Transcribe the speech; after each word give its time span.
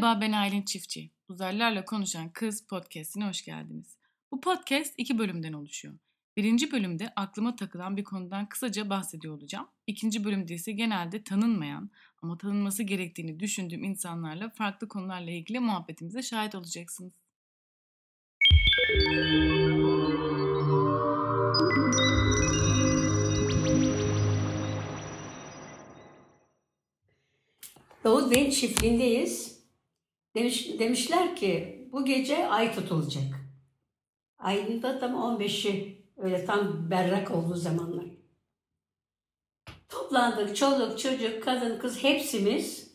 Merhaba 0.00 0.20
ben 0.20 0.32
Aylin 0.32 0.62
Çiftçi. 0.62 1.10
Uzaylılarla 1.28 1.84
Konuşan 1.84 2.28
Kız 2.32 2.66
podcastine 2.66 3.28
hoş 3.28 3.44
geldiniz. 3.44 3.96
Bu 4.32 4.40
podcast 4.40 4.94
iki 4.98 5.18
bölümden 5.18 5.52
oluşuyor. 5.52 5.94
Birinci 6.36 6.72
bölümde 6.72 7.12
aklıma 7.16 7.56
takılan 7.56 7.96
bir 7.96 8.04
konudan 8.04 8.48
kısaca 8.48 8.90
bahsediyor 8.90 9.34
olacağım. 9.34 9.68
İkinci 9.86 10.24
bölümde 10.24 10.54
ise 10.54 10.72
genelde 10.72 11.24
tanınmayan 11.24 11.90
ama 12.22 12.38
tanınması 12.38 12.82
gerektiğini 12.82 13.40
düşündüğüm 13.40 13.84
insanlarla 13.84 14.50
farklı 14.50 14.88
konularla 14.88 15.30
ilgili 15.30 15.60
muhabbetimize 15.60 16.22
şahit 16.22 16.54
olacaksınız. 16.54 17.12
Davut 28.04 28.34
Bey'in 28.34 28.50
çiftliğindeyiz. 28.50 29.49
Demiş, 30.34 30.78
demişler 30.78 31.36
ki 31.36 31.80
bu 31.92 32.04
gece 32.04 32.48
ay 32.48 32.74
tutulacak. 32.74 33.40
Ayın 34.38 34.82
da 34.82 34.98
tam 34.98 35.12
15'i 35.12 36.06
öyle 36.16 36.44
tam 36.44 36.90
berrak 36.90 37.30
olduğu 37.30 37.54
zamanlar. 37.54 38.04
Toplandık 39.88 40.56
çoluk 40.56 40.98
çocuk 40.98 41.42
kadın 41.44 41.78
kız 41.78 42.02
hepsimiz 42.02 42.94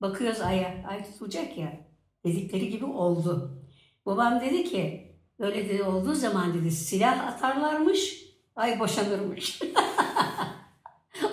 bakıyoruz 0.00 0.40
aya. 0.40 0.84
Ay 0.88 1.04
tutulacak 1.04 1.58
ya. 1.58 1.86
Dedikleri 2.24 2.68
gibi 2.70 2.84
oldu. 2.84 3.62
Babam 4.06 4.40
dedi 4.40 4.64
ki 4.64 5.14
öyle 5.38 5.68
dedi 5.68 5.82
olduğu 5.82 6.14
zaman 6.14 6.54
dedi 6.54 6.70
silah 6.70 7.26
atarlarmış 7.26 8.24
ay 8.56 8.80
boşanırmış. 8.80 9.62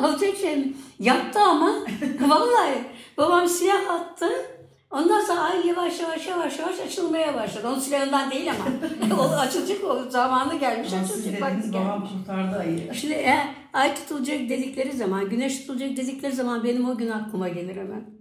o 0.04 0.18
tek 0.18 0.38
şey 0.38 0.74
yaptı 1.00 1.40
ama 1.40 1.86
vallahi 2.20 2.84
babam 3.18 3.48
silah 3.48 3.90
attı. 3.90 4.30
Ondan 4.92 5.22
sonra 5.22 5.40
ay 5.42 5.68
yavaş 5.68 6.00
yavaş 6.00 6.28
yavaş 6.28 6.60
yavaş 6.60 6.80
açılmaya 6.80 7.34
başladı. 7.36 7.68
Onun 7.68 7.80
silahından 7.80 8.32
değil 8.32 8.52
ama. 8.52 8.66
o 9.22 9.36
açılacak 9.36 9.84
o 9.84 10.10
zamanı 10.10 10.60
gelmiş 10.60 10.94
Ama 10.94 11.04
siz 11.04 11.20
açılacak 11.20 11.42
vakti 11.42 11.72
gelmiş. 11.72 11.74
babam 11.74 12.08
kurtardı 12.10 12.56
ayı. 12.56 12.94
Şimdi 12.94 13.14
e, 13.14 13.38
ay 13.74 13.96
tutulacak 13.96 14.40
dedikleri 14.50 14.92
zaman, 14.94 15.30
güneş 15.30 15.60
tutulacak 15.60 15.98
dedikleri 15.98 16.34
zaman 16.34 16.64
benim 16.64 16.90
o 16.90 16.98
gün 16.98 17.10
aklıma 17.10 17.50
gelir 17.50 17.76
hemen. 17.76 18.18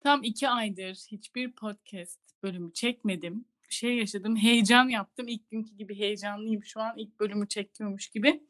Tam 0.00 0.22
iki 0.22 0.48
aydır 0.48 0.94
hiçbir 1.10 1.52
podcast 1.52 2.20
bölümü 2.42 2.72
çekmedim. 2.72 3.44
Şey 3.68 3.96
yaşadım, 3.96 4.36
heyecan 4.36 4.88
yaptım. 4.88 5.28
İlk 5.28 5.50
günkü 5.50 5.74
gibi 5.76 5.98
heyecanlıyım 5.98 6.64
şu 6.64 6.80
an. 6.80 6.98
ilk 6.98 7.20
bölümü 7.20 7.48
çekiyormuş 7.48 8.08
gibi. 8.08 8.42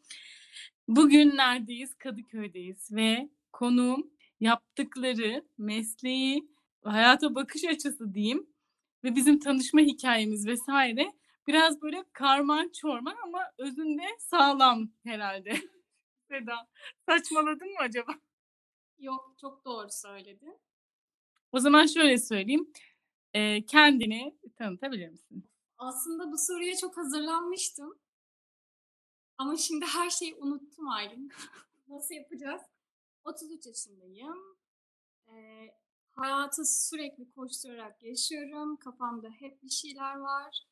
Bugün 0.89 1.37
neredeyiz? 1.37 1.95
Kadıköy'deyiz 1.95 2.93
ve 2.93 3.29
konuğum 3.53 4.11
yaptıkları, 4.41 5.45
mesleği, 5.59 6.49
hayata 6.85 7.35
bakış 7.35 7.65
açısı 7.65 8.15
diyeyim 8.15 8.47
ve 9.05 9.17
bizim 9.17 9.39
tanışma 9.39 9.81
hikayemiz 9.81 10.47
vesaire 10.47 11.13
biraz 11.47 11.83
böyle 11.83 12.05
karman 12.13 12.69
çorman 12.81 13.17
ama 13.25 13.41
özünde 13.59 14.03
sağlam 14.19 14.91
herhalde. 15.05 15.57
Seda, 16.31 16.69
saçmaladın 17.09 17.69
mı 17.69 17.79
acaba? 17.79 18.13
Yok 18.99 19.35
çok 19.41 19.65
doğru 19.65 19.89
söyledin. 19.91 20.59
O 21.53 21.59
zaman 21.59 21.87
şöyle 21.87 22.19
söyleyeyim. 22.19 22.73
Ee, 23.35 23.67
kendini 23.67 24.39
tanıtabilir 24.57 25.09
misin? 25.09 25.45
Aslında 25.79 26.33
bu 26.33 26.39
soruya 26.39 26.77
çok 26.77 26.97
hazırlanmıştım. 26.97 27.99
Ama 29.39 29.57
şimdi 29.57 29.85
her 29.87 30.11
şeyi 30.11 30.35
unuttum 30.35 30.89
Aylin. 30.89 31.33
Nasıl 31.89 32.15
yapacağız? 32.15 32.63
33 33.25 33.67
yaşındayım. 33.67 34.57
Ee, 35.29 35.75
hayatı 36.13 36.65
sürekli 36.65 37.31
koşturarak 37.31 38.03
yaşıyorum. 38.03 38.77
Kafamda 38.77 39.29
hep 39.29 39.63
bir 39.63 39.71
şeyler 39.71 40.17
var. 40.17 40.67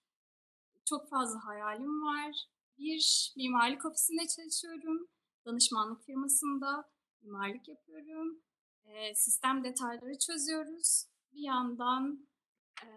Çok 0.84 1.10
fazla 1.10 1.46
hayalim 1.46 2.02
var. 2.02 2.36
Bir 2.78 3.32
mimarlık 3.36 3.84
ofisinde 3.84 4.26
çalışıyorum. 4.36 5.08
Danışmanlık 5.44 6.04
firmasında 6.04 6.90
mimarlık 7.22 7.68
yapıyorum. 7.68 8.40
Ee, 8.84 9.14
sistem 9.14 9.64
detayları 9.64 10.18
çözüyoruz. 10.18 11.06
Bir 11.32 11.42
yandan 11.42 12.26
e, 12.82 12.88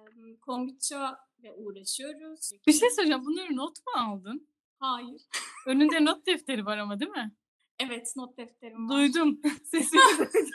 kombiça 0.42 1.20
ve 1.44 1.54
uğraşıyoruz. 1.54 2.52
Bir 2.68 2.74
şey 2.74 2.90
söyleyeceğim. 2.90 3.26
Bunları 3.26 3.56
not 3.56 3.78
mu 3.78 3.94
aldın? 3.96 4.48
Hayır. 4.80 5.22
Önünde 5.66 6.06
not 6.06 6.28
defteri 6.28 6.66
var 6.66 6.78
ama 6.78 7.00
değil 7.00 7.12
mi? 7.12 7.32
Evet 7.80 8.14
not 8.16 8.38
defterim 8.38 8.90
var. 8.90 8.98
Duydum. 8.98 9.42
Sesini 9.64 10.02
duydum. 10.18 10.50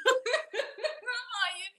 Hayır. 1.32 1.74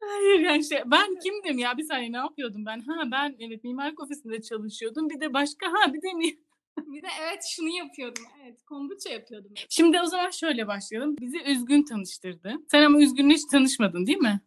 Hayır 0.00 0.40
yani 0.40 0.64
şey, 0.64 0.82
ben 0.86 1.18
kimdim 1.18 1.58
ya? 1.58 1.76
Bir 1.76 1.84
saniye 1.84 2.12
ne 2.12 2.16
yapıyordum 2.16 2.66
ben? 2.66 2.80
Ha 2.80 3.02
ben 3.10 3.36
evet 3.38 3.64
mimarlık 3.64 4.00
ofisinde 4.02 4.42
çalışıyordum. 4.42 5.10
Bir 5.10 5.20
de 5.20 5.34
başka 5.34 5.66
ha 5.66 5.94
bir 5.94 6.02
de 6.02 6.12
mi? 6.12 6.38
Bir 6.86 7.02
de 7.02 7.08
evet 7.22 7.44
şunu 7.48 7.68
yapıyordum. 7.68 8.24
Evet 8.42 8.62
kombuça 8.62 9.10
yapıyordum. 9.10 9.52
Şimdi 9.68 10.00
o 10.00 10.06
zaman 10.06 10.30
şöyle 10.30 10.66
başlayalım. 10.66 11.16
Bizi 11.20 11.42
Üzgün 11.42 11.84
tanıştırdı. 11.84 12.54
Sen 12.70 12.82
ama 12.82 13.02
Üzgün'le 13.02 13.30
hiç 13.30 13.44
tanışmadın 13.44 14.06
değil 14.06 14.18
mi? 14.18 14.40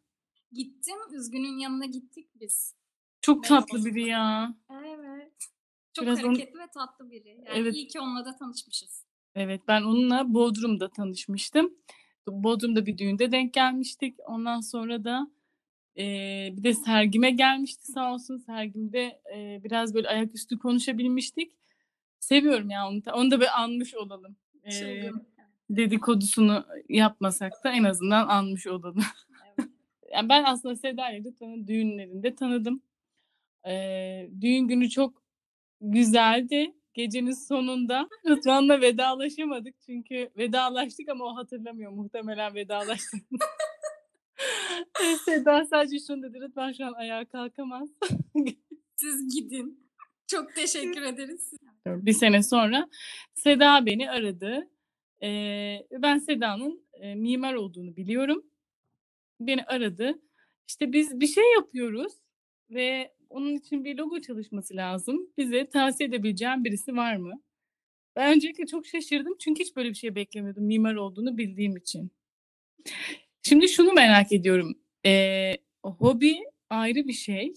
Gittim. 0.52 0.96
Üzgün'ün 1.14 1.58
yanına 1.58 1.86
gittik 1.86 2.30
biz. 2.36 2.76
Çok 3.22 3.44
Merhaba. 3.50 3.66
tatlı 3.66 3.86
biri 3.86 4.08
ya. 4.08 4.56
Evet. 4.72 5.34
Çok 5.94 6.06
Biraz 6.06 6.24
onu- 6.24 6.28
hareketli 6.28 6.60
ve 6.60 6.68
tatlı 6.74 7.12
biri. 7.12 7.28
Yani 7.30 7.44
Evet. 7.48 7.76
iyi 7.76 7.88
ki 7.88 8.00
onunla 8.00 8.26
da 8.26 8.36
tanışmışız. 8.36 9.04
Evet 9.36 9.62
ben 9.68 9.82
onunla 9.82 10.34
Bodrum'da 10.34 10.90
tanışmıştım. 10.90 11.74
Bodrum'da 12.28 12.86
bir 12.86 12.98
düğünde 12.98 13.32
denk 13.32 13.54
gelmiştik. 13.54 14.16
Ondan 14.28 14.62
sonra 14.62 15.04
da 15.04 15.32
eee, 15.96 16.54
bir 16.58 16.64
de 16.64 16.74
sergime 16.74 17.32
gelmişti 17.32 17.92
sağ 17.92 18.14
olsun. 18.14 18.38
Sergimde 18.38 19.22
eee, 19.34 19.62
biraz 19.64 19.94
böyle 19.94 20.08
ayaküstü 20.10 20.60
konuşabilmiştik. 20.60 21.54
Seviyorum 22.20 22.70
ya 22.70 22.88
onu. 22.90 23.06
da- 23.06 23.14
Onu 23.16 23.32
da 23.32 23.40
bir 23.42 23.62
anmış 23.62 23.96
olalım. 23.96 24.36
Çılgın. 24.72 25.28
dedikodusunu 25.70 26.66
yapmasak 26.90 27.54
da 27.64 27.72
en 27.72 27.84
azından 27.84 28.28
anmış 28.28 28.68
olalım. 28.68 29.04
Yani 30.12 30.30
ben 30.30 30.44
aslında 30.44 30.76
Seda'yı 30.76 31.24
Rıdvan'ın 31.24 31.68
düğünlerinde 31.68 32.36
tanıdım. 32.36 32.82
Eee, 33.66 34.30
düğün 34.42 34.68
günü 34.68 34.90
çok 34.90 35.24
güzeldi. 35.82 36.74
Gecenin 36.94 37.32
sonunda 37.32 38.10
Rıdvan'la 38.28 38.82
vedalaşamadık. 38.82 39.76
Çünkü 39.86 40.30
vedalaştık 40.38 41.10
ama 41.10 41.26
o 41.26 41.36
hatırlamıyor. 41.36 41.92
Muhtemelen 41.92 42.56
vedalaştık. 42.56 43.22
Seda 45.26 45.66
sadece 45.66 46.00
şunu 46.00 46.24
dedi. 46.24 46.40
Rıdvan 46.40 46.72
şu 46.72 46.86
an 46.86 46.94
ayağa 46.94 47.26
kalkamaz. 47.26 47.90
Siz 48.96 49.36
gidin. 49.36 49.88
Çok 50.28 50.56
teşekkür 50.56 51.02
ederiz. 51.02 51.54
bir 51.86 52.14
sene 52.14 52.44
sonra 52.44 52.90
Seda 53.34 53.86
beni 53.86 54.12
aradı. 54.12 54.68
Ee, 55.24 55.88
ben 55.92 56.20
Seda'nın 56.20 56.82
e, 56.94 57.16
mimar 57.16 57.54
olduğunu 57.54 57.96
biliyorum. 57.96 58.44
Beni 59.40 59.64
aradı. 59.64 60.22
İşte 60.68 60.94
biz 60.94 61.20
bir 61.20 61.28
şey 61.28 61.54
yapıyoruz 61.54 62.14
ve 62.70 63.14
onun 63.30 63.56
için 63.56 63.84
bir 63.86 63.98
logo 63.98 64.22
çalışması 64.22 64.76
lazım. 64.76 65.30
Bize 65.38 65.70
tavsiye 65.70 66.10
edebileceğim 66.10 66.64
birisi 66.64 66.96
var 66.96 67.16
mı? 67.16 67.42
Ben 68.16 68.36
öncelikle 68.36 68.66
çok 68.66 68.86
şaşırdım 68.86 69.36
çünkü 69.40 69.64
hiç 69.64 69.76
böyle 69.76 69.90
bir 69.90 69.96
şey 69.96 70.16
beklemiyordum 70.16 70.64
mimar 70.66 70.96
olduğunu 70.96 71.38
bildiğim 71.38 71.78
için. 71.78 72.12
Şimdi 73.44 73.68
şunu 73.70 73.94
merak 73.94 74.32
ediyorum. 74.32 74.78
Ee, 75.06 75.54
hobi 75.84 76.38
ayrı 76.70 77.08
bir 77.08 77.14
şey. 77.14 77.54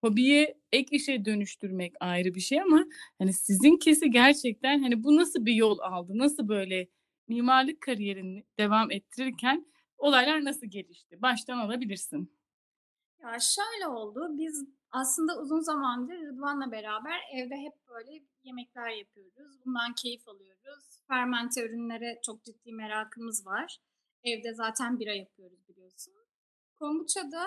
Hobiyi 0.00 0.54
ek 0.72 0.96
işe 0.96 1.24
dönüştürmek 1.24 1.92
ayrı 2.00 2.34
bir 2.34 2.40
şey 2.40 2.60
ama 2.60 2.84
hani 3.18 3.32
sizinkisi 3.32 4.10
gerçekten 4.10 4.82
hani 4.82 5.04
bu 5.04 5.16
nasıl 5.16 5.46
bir 5.46 5.54
yol 5.54 5.78
aldı? 5.78 6.12
Nasıl 6.18 6.48
böyle 6.48 6.88
mimarlık 7.28 7.80
kariyerini 7.80 8.44
devam 8.58 8.90
ettirirken 8.90 9.66
olaylar 10.02 10.44
nasıl 10.44 10.66
gelişti? 10.66 11.22
Baştan 11.22 11.58
alabilirsin. 11.58 12.38
Ya 13.22 13.38
şöyle 13.40 13.86
oldu. 13.88 14.20
Biz 14.38 14.64
aslında 14.90 15.40
uzun 15.40 15.60
zamandır 15.60 16.14
Rıdvan'la 16.14 16.72
beraber 16.72 17.18
evde 17.34 17.56
hep 17.56 17.72
böyle 17.88 18.10
yemekler 18.42 18.90
yapıyoruz. 18.90 19.64
Bundan 19.64 19.94
keyif 20.02 20.28
alıyoruz. 20.28 20.84
Fermente 21.08 21.66
ürünlere 21.66 22.20
çok 22.26 22.44
ciddi 22.44 22.72
merakımız 22.72 23.46
var. 23.46 23.78
Evde 24.24 24.54
zaten 24.54 24.98
bira 25.00 25.14
yapıyoruz 25.14 25.68
biliyorsun. 25.68 26.14
Kombuça 26.78 27.20
da 27.20 27.44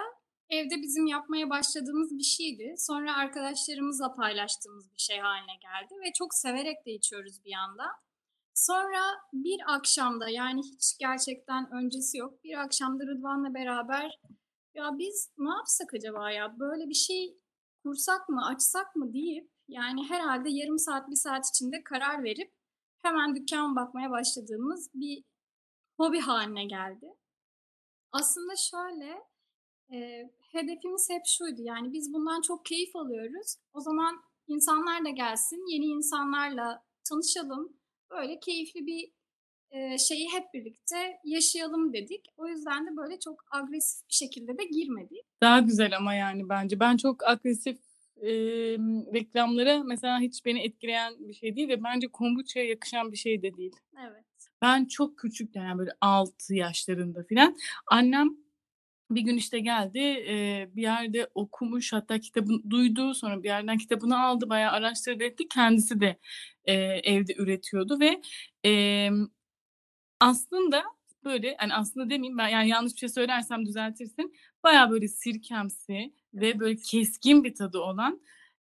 evde 0.49 0.75
bizim 0.81 1.07
yapmaya 1.07 1.49
başladığımız 1.49 2.17
bir 2.17 2.29
şeydi. 2.37 2.73
Sonra 2.77 3.15
arkadaşlarımızla 3.15 4.13
paylaştığımız 4.13 4.91
bir 4.93 5.01
şey 5.01 5.19
haline 5.19 5.55
geldi 5.61 5.93
ve 6.03 6.11
çok 6.19 6.33
severek 6.33 6.85
de 6.85 6.91
içiyoruz 6.91 7.43
bir 7.45 7.51
yandan. 7.51 7.91
Sonra 8.55 9.01
bir 9.33 9.59
akşamda 9.67 10.29
yani 10.29 10.61
hiç 10.61 10.97
gerçekten 10.99 11.71
öncesi 11.71 12.17
yok. 12.17 12.43
Bir 12.43 12.61
akşamda 12.61 13.03
Rıdvan'la 13.03 13.53
beraber 13.53 14.19
ya 14.73 14.91
biz 14.97 15.31
ne 15.37 15.49
yapsak 15.49 15.93
acaba 15.93 16.31
ya 16.31 16.59
böyle 16.59 16.89
bir 16.89 16.93
şey 16.93 17.37
kursak 17.83 18.29
mı 18.29 18.45
açsak 18.45 18.95
mı 18.95 19.13
deyip 19.13 19.55
Yani 19.67 20.09
herhalde 20.09 20.49
yarım 20.49 20.79
saat, 20.79 21.09
bir 21.09 21.15
saat 21.15 21.45
içinde 21.49 21.83
karar 21.83 22.23
verip 22.23 22.53
hemen 23.01 23.35
dükkan 23.35 23.75
bakmaya 23.75 24.11
başladığımız 24.11 24.89
bir 24.93 25.23
hobi 25.97 26.19
haline 26.19 26.65
geldi. 26.65 27.07
Aslında 28.11 28.53
şöyle, 28.55 29.23
eee, 29.91 30.33
hedefimiz 30.51 31.07
hep 31.09 31.21
şuydu, 31.25 31.61
yani 31.61 31.93
biz 31.93 32.13
bundan 32.13 32.41
çok 32.41 32.65
keyif 32.65 32.95
alıyoruz. 32.95 33.55
O 33.73 33.81
zaman 33.81 34.23
insanlar 34.47 35.05
da 35.05 35.09
gelsin, 35.09 35.73
yeni 35.73 35.85
insanlarla 35.85 36.83
tanışalım. 37.09 37.77
Böyle 38.11 38.39
keyifli 38.39 38.85
bir 38.85 39.11
şeyi 39.97 40.27
hep 40.33 40.53
birlikte 40.53 41.19
yaşayalım 41.23 41.93
dedik. 41.93 42.25
O 42.37 42.47
yüzden 42.47 42.87
de 42.87 42.97
böyle 42.97 43.19
çok 43.19 43.45
agresif 43.51 44.09
bir 44.09 44.13
şekilde 44.13 44.57
de 44.57 44.63
girmedik. 44.63 45.25
Daha 45.41 45.59
güzel 45.59 45.97
ama 45.97 46.13
yani 46.13 46.49
bence. 46.49 46.79
Ben 46.79 46.97
çok 46.97 47.23
agresif 47.27 47.77
emm, 48.21 49.13
reklamlara 49.13 49.83
mesela 49.83 50.19
hiç 50.19 50.45
beni 50.45 50.63
etkileyen 50.63 51.13
bir 51.19 51.33
şey 51.33 51.55
değil 51.55 51.67
ve 51.67 51.83
bence 51.83 52.07
kombuçaya 52.07 52.65
yakışan 52.65 53.11
bir 53.11 53.17
şey 53.17 53.41
de 53.41 53.57
değil. 53.57 53.75
Evet. 54.07 54.25
Ben 54.61 54.85
çok 54.85 55.19
küçükken 55.19 55.63
yani 55.63 55.77
böyle 55.77 55.91
6 56.01 56.55
yaşlarında 56.55 57.23
filan 57.23 57.57
annem 57.87 58.37
bir 59.11 59.21
gün 59.21 59.37
işte 59.37 59.59
geldi, 59.59 59.99
eee, 59.99 60.69
bir 60.75 60.81
yerde 60.81 61.27
okumuş 61.35 61.93
hatta 61.93 62.19
kitabını 62.19 62.69
duydu, 62.71 63.13
sonra 63.13 63.43
bir 63.43 63.47
yerden 63.49 63.77
kitabını 63.77 64.19
aldı, 64.23 64.49
bayağı 64.49 64.71
araştırdı 64.71 65.23
etti. 65.23 65.47
Kendisi 65.47 65.99
de, 66.01 66.17
eee, 66.67 67.01
evde 67.03 67.35
üretiyordu 67.37 67.99
ve, 67.99 68.21
emm, 68.63 69.27
aslında 70.19 70.83
böyle, 71.25 71.55
hani, 71.59 71.75
aslında 71.75 72.09
demeyeyim 72.09 72.37
ben 72.37 72.49
yani 72.49 72.69
yanlış 72.69 72.93
bir 72.93 72.99
şey 72.99 73.09
söylersem 73.09 73.65
düzeltirsin. 73.67 74.33
Bayağı 74.63 74.91
böyle 74.91 75.07
sirkemsi 75.07 76.13
ve 76.33 76.59
böyle 76.59 76.75
keskin 76.77 77.45
bir 77.45 77.55
tadı 77.55 77.79
olan, 77.79 78.21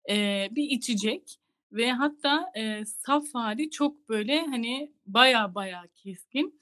eee, 0.10 0.50
bir 0.52 0.64
içecek 0.72 1.38
ve 1.74 1.92
hatta, 1.94 2.52
eee, 2.58 2.84
saf 2.88 3.26
hâli 3.36 3.72
çok 3.72 4.10
böyle, 4.10 4.42
hani, 4.48 4.94
bayağı 5.08 5.56
bayağı 5.56 5.88
keskin, 5.96 6.62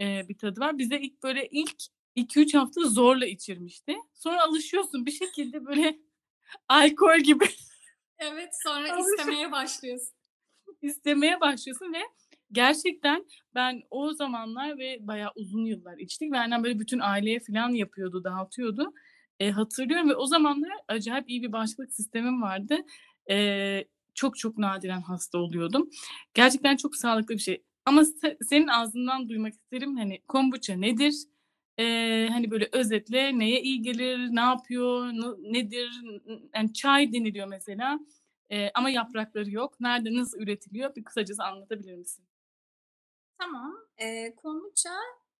bir 0.00 0.38
tadı 0.38 0.60
var. 0.60 0.78
Bize 0.78 1.00
ilk 1.00 1.22
böyle 1.22 1.48
ilk 1.52 1.76
2-3 2.16 2.54
hafta 2.54 2.80
zorla 2.82 3.26
içirmişti. 3.26 3.96
Sonra 4.14 4.42
alışıyorsun 4.42 5.06
bir 5.06 5.10
şekilde 5.12 5.64
böyle 5.66 5.98
alkol 6.68 7.18
gibi 7.18 7.44
Evet, 8.18 8.48
sonra 8.64 8.88
istemeye 9.00 9.52
başlıyorsun. 9.52 10.08
istemeye 10.82 11.40
başlıyorsun 11.40 11.92
ve 11.92 11.98
gerçekten 12.52 13.24
ben 13.54 13.82
o 13.90 14.12
zamanlar 14.14 14.78
ve 14.78 14.98
bayağı 15.00 15.32
uzun 15.36 15.64
yıllar 15.64 15.98
içtik 15.98 16.32
ve 16.32 16.38
annem 16.38 16.64
böyle 16.64 16.78
bütün 16.78 16.98
aileye 16.98 17.40
filan 17.40 17.70
yapıyordu, 17.70 18.24
dağıtıyordu. 18.24 18.92
Eee, 19.40 19.50
hatırlıyorum 19.50 20.08
ve 20.10 20.14
o 20.14 20.26
zamanlar 20.26 20.70
acayip 20.88 21.30
iyi 21.30 21.42
bir 21.42 21.52
bağışıklık 21.52 21.92
sistemim 21.94 22.42
vardı. 22.42 22.76
Eee, 23.28 23.88
çok 24.14 24.38
çok 24.38 24.58
nadiren 24.58 25.00
hasta 25.00 25.38
oluyordum. 25.38 25.90
Gerçekten 26.34 26.76
çok 26.76 26.96
sağlıklı 26.96 27.34
bir 27.34 27.40
şey 27.40 27.62
ama 27.84 28.04
se 28.04 28.38
senin 28.48 28.66
ağzından 28.68 29.28
duymak 29.28 29.52
isterim, 29.54 29.96
hani, 29.96 30.20
kombuça 30.28 30.74
nedir? 30.74 31.14
Eee, 31.80 32.28
hani, 32.32 32.52
böyle 32.52 32.68
özetle 32.72 33.38
neye 33.40 33.62
iyi 33.62 33.82
gelir, 33.82 34.18
ne 34.36 34.40
yapıyor, 34.40 35.06
nedir? 35.54 35.90
Yani 36.56 36.74
çay 36.74 37.12
deniliyor 37.14 37.48
mesela, 37.48 38.00
eee, 38.50 38.72
ama 38.74 38.90
yaprakları 38.90 39.50
yok. 39.50 39.80
Nerede, 39.80 40.14
nasıl 40.14 40.40
üretiliyor? 40.40 40.96
Bir 40.96 41.04
kısacası 41.04 41.44
anlatabilir 41.44 41.94
misin? 41.94 42.24
Tamam. 43.38 43.76
Eee, 44.00 44.34
kombuça 44.36 44.90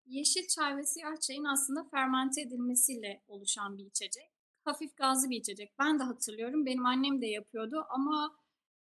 yeşil 0.07 0.47
çay 0.49 0.77
ve 0.77 0.85
siyah 0.87 1.21
çayın 1.21 1.45
aslında 1.45 1.85
fermente 1.85 2.41
edilmesiyle 2.43 3.23
oluşan 3.29 3.79
bir 3.79 3.85
içecek. 3.87 4.31
Hafif 4.65 4.97
gazlı 4.97 5.31
bir 5.31 5.37
içecek. 5.37 5.73
Ben 5.79 5.99
de 5.99 6.03
hatırlıyorum. 6.03 6.67
Benim 6.67 6.87
annem 6.87 7.23
de 7.23 7.27
yapıyordu 7.27 7.87
ama, 7.91 8.37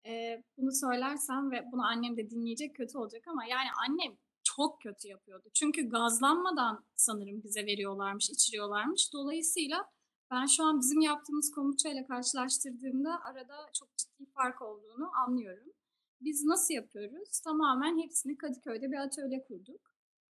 eee, 0.05 0.43
bunu 0.59 0.73
söylersem 0.73 1.51
ve 1.51 1.65
bunu 1.73 1.83
annem 1.87 2.17
de 2.17 2.31
dinleyecek, 2.31 2.77
kötü 2.77 2.99
olacak 2.99 3.23
ama 3.29 3.45
yani 3.45 3.69
annem 3.89 4.17
çok 4.59 4.81
kötü 4.83 5.09
yapıyordu. 5.09 5.49
Çünkü 5.55 5.89
gazlanmadan 5.89 6.85
sanırım 6.97 7.43
bize 7.43 7.67
veriyorlarmış, 7.67 8.31
içiriyorlarmış. 8.31 9.13
Dolayısıyla 9.13 9.91
ben 10.31 10.47
şu 10.47 10.65
an 10.65 10.81
bizim 10.81 11.01
yaptığımız 11.01 11.51
kombuçayla 11.55 12.07
karşılaştırdığımda 12.07 13.21
arada 13.25 13.71
çok 13.79 13.97
ciddi 13.97 14.31
fark 14.35 14.63
olduğunu 14.63 15.11
anlıyorum. 15.27 15.73
Biz 16.21 16.45
nasıl 16.45 16.75
yapıyoruz? 16.75 17.41
Tamamen 17.41 18.03
hepsini 18.03 18.37
Kadıköy'de 18.37 18.91
bir 18.91 18.97
atölye 18.97 19.45
kurduk. 19.45 19.81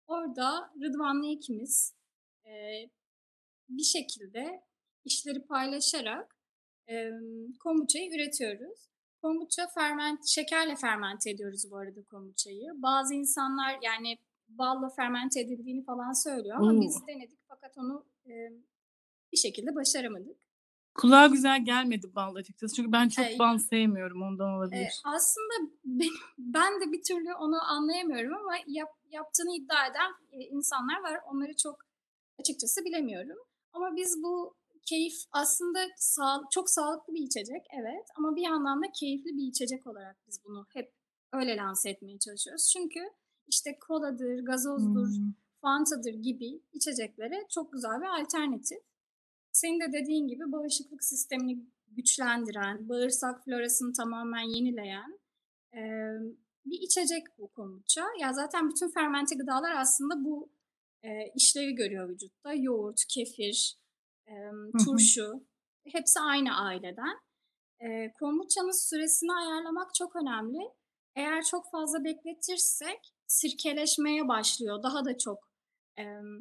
Orada 0.08 0.74
Rıdvan'la 0.82 1.28
ikimiz, 1.28 1.96
eee, 2.46 2.90
bir 3.70 3.84
şekilde 3.84 4.64
işleri 5.06 5.46
paylaşarak, 5.46 6.36
emm, 6.88 7.54
kombuçayı 7.54 8.16
üretiyoruz. 8.16 8.91
Kombuça 9.26 9.68
ferment 9.68 10.28
şekerle 10.28 10.76
fermente 10.76 11.30
ediyoruz 11.30 11.72
bu 11.72 11.78
arada 11.78 12.04
kombuçayı. 12.04 12.72
Bazı 12.76 13.14
insanlar, 13.14 13.80
yani, 13.82 14.18
balla 14.50 14.90
fermente 14.90 15.40
edildiğini 15.40 15.84
falan 15.84 16.14
söylüyor 16.24 16.58
ama 16.58 16.72
O! 16.72 16.82
biz 16.82 17.08
denedik 17.08 17.40
fakat 17.48 17.78
onu, 17.78 18.06
emm, 18.26 18.54
bir 19.32 19.38
şekilde 19.38 19.76
başaramadık. 19.76 20.38
Kulağa 20.96 21.28
güzel 21.28 21.66
gelmedi 21.66 22.16
bal 22.16 22.36
açıkçası. 22.36 22.76
Çünkü 22.76 22.92
ben 22.92 23.10
çok 23.10 23.26
Eee 23.26 23.40
bal 23.40 23.58
sevmiyorum, 23.58 24.22
ondan 24.22 24.50
Eee, 24.50 24.56
olabilir. 24.58 25.02
aslında 25.04 25.72
benim 25.86 26.14
ben 26.38 26.82
de 26.82 26.92
bir 26.92 27.04
türlü 27.04 27.34
onu 27.34 27.64
anlayamıyorum 27.72 28.34
ama 28.34 28.54
yap 28.68 28.90
yaptığını 29.10 29.56
iddia 29.56 29.88
eden, 29.88 30.12
eee, 30.32 30.48
insanlar 30.48 31.02
var. 31.04 31.20
Onları 31.32 31.56
çok 31.56 31.86
açıkçası 32.40 32.86
bilemiyorum. 32.86 33.38
Ama 33.74 33.96
biz 33.96 34.24
bu 34.24 34.56
keyif 34.86 35.14
aslında 35.32 35.80
sağ 35.98 36.42
çok 36.52 36.70
sağlıklı 36.70 37.14
bir 37.14 37.22
içecek, 37.24 37.66
evet 37.82 38.06
ama 38.18 38.36
bir 38.36 38.42
yandan 38.42 38.84
da 38.84 38.92
keyifli 39.00 39.38
bir 39.38 39.48
içecek 39.48 39.88
olarak 39.88 40.18
biz 40.28 40.40
bunu 40.46 40.66
hep 40.74 40.94
öyle 41.34 41.56
lanse 41.58 41.90
etmeye 41.90 42.20
çalışıyoruz. 42.20 42.70
Çünkü, 42.74 43.00
işte, 43.48 43.80
koladır, 43.80 44.46
gazozdur, 44.46 45.08
Hımm. 45.08 45.36
Fanta'dır 45.62 46.14
gibi 46.14 46.62
içeceklere 46.74 47.48
çok 47.50 47.74
güzel 47.74 48.02
bir 48.02 48.22
alternatif. 48.22 48.78
Senin 49.52 49.80
de 49.80 49.94
dediğin 49.94 50.28
gibi 50.28 50.52
bağışıklık 50.52 51.04
sistemini 51.04 51.66
güçlendiren, 51.88 52.90
bağırsak 52.90 53.46
florasını 53.46 53.94
tamamen 53.94 54.56
yenileyen, 54.56 55.20
emm, 55.74 56.36
bir 56.66 56.80
içecek 56.82 57.24
bu 57.38 57.48
kombuça. 57.48 58.06
Ya, 58.22 58.34
zaten 58.34 58.70
bütün 58.70 58.90
fermente 58.92 59.36
gıdalar 59.36 59.72
aslında 59.78 60.24
bu, 60.24 60.50
eee, 61.04 61.32
işlevi 61.36 61.76
görüyor 61.76 62.10
vücutta. 62.10 62.54
Yoğurt, 62.54 63.06
kefir, 63.10 63.78
emm, 64.32 64.72
Hı 64.74 64.78
hı. 64.78 64.86
turşu 64.86 65.28
hepsi 65.94 66.20
aynı 66.20 66.52
aileden. 66.66 67.16
Eee, 67.82 68.14
kombuçanın 68.20 68.90
süresini 68.90 69.34
ayarlamak 69.34 69.96
çok 69.96 70.16
önemli. 70.16 70.60
Eğer 71.16 71.44
çok 71.44 71.72
fazla 71.72 72.04
bekletirsek 72.04 73.00
sirkeleşmeye 73.28 74.28
başlıyor. 74.28 74.84
Daha 74.84 75.06
da 75.06 75.18
çok, 75.18 75.40
emm, 75.98 76.40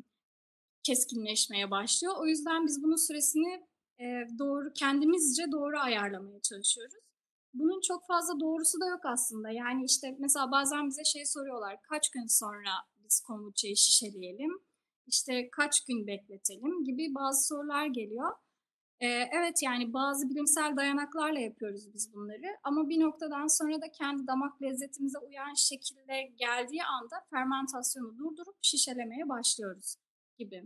keskinleşmeye 0.86 1.70
başlıyor. 1.70 2.14
O 2.18 2.26
yüzden 2.26 2.66
biz 2.66 2.82
bunun 2.82 3.06
süresini, 3.08 3.66
eee, 4.00 4.28
doğru 4.38 4.72
kendimizce 4.74 5.44
doğru 5.52 5.78
ayarlamaya 5.78 6.40
çalışıyoruz. 6.40 6.94
Bunun 7.54 7.80
çok 7.80 8.06
fazla 8.06 8.40
doğrusu 8.40 8.80
da 8.80 8.86
yok 8.88 9.00
aslında. 9.04 9.50
Yani, 9.50 9.84
işte, 9.84 10.16
mesela 10.18 10.50
bazen 10.52 10.88
bize 10.88 11.04
şey 11.04 11.26
soruyorlar, 11.26 11.76
kaç 11.82 12.10
gün 12.10 12.26
sonra 12.40 12.70
biz 13.04 13.20
kombuçayı 13.20 13.76
şişeleyelim, 13.76 14.52
işte, 15.10 15.50
kaç 15.52 15.84
gün 15.84 16.06
bekletelim 16.06 16.84
gibi 16.84 17.14
bazı 17.14 17.46
sorular 17.48 17.86
geliyor. 17.86 18.32
Eee, 19.02 19.30
evet, 19.34 19.62
yani, 19.62 19.92
bazı 19.92 20.30
bilimsel 20.30 20.76
dayanaklarla 20.76 21.38
yapıyoruz 21.40 21.94
biz 21.94 22.14
bunları 22.14 22.46
ama 22.64 22.88
bir 22.88 23.00
noktadan 23.00 23.46
sonra 23.46 23.82
da 23.82 23.92
kendi 23.92 24.26
damak 24.26 24.62
lezzetimize 24.62 25.18
uyan 25.18 25.54
şekilde 25.54 26.32
geldiği 26.36 26.84
anda 26.84 27.16
fermentasyonu 27.30 28.18
durdurup 28.18 28.56
şişelemeye 28.62 29.28
başlıyoruz 29.28 29.94
gibi. 30.38 30.64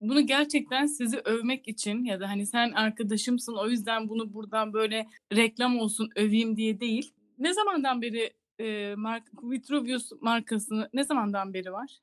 Bunu 0.00 0.26
gerçekten 0.26 0.86
sizi 0.86 1.18
övmek 1.18 1.68
için 1.68 2.04
ya 2.04 2.20
da, 2.20 2.28
hani, 2.30 2.46
sen 2.46 2.72
arkadaşımsın 2.72 3.54
o 3.56 3.68
yüzden 3.68 4.08
bunu 4.08 4.34
buradan 4.34 4.72
böyle 4.72 5.06
reklam 5.32 5.78
olsun, 5.78 6.10
öveyim 6.16 6.56
diye 6.56 6.80
değil. 6.80 7.12
Ne 7.38 7.54
zamandan 7.54 8.02
beri, 8.02 8.32
eee, 8.58 8.94
mark 8.96 9.24
Vitruvius 9.42 10.12
markası 10.20 10.90
ne 10.94 11.04
zamandan 11.04 11.54
beri 11.54 11.72
var? 11.72 11.98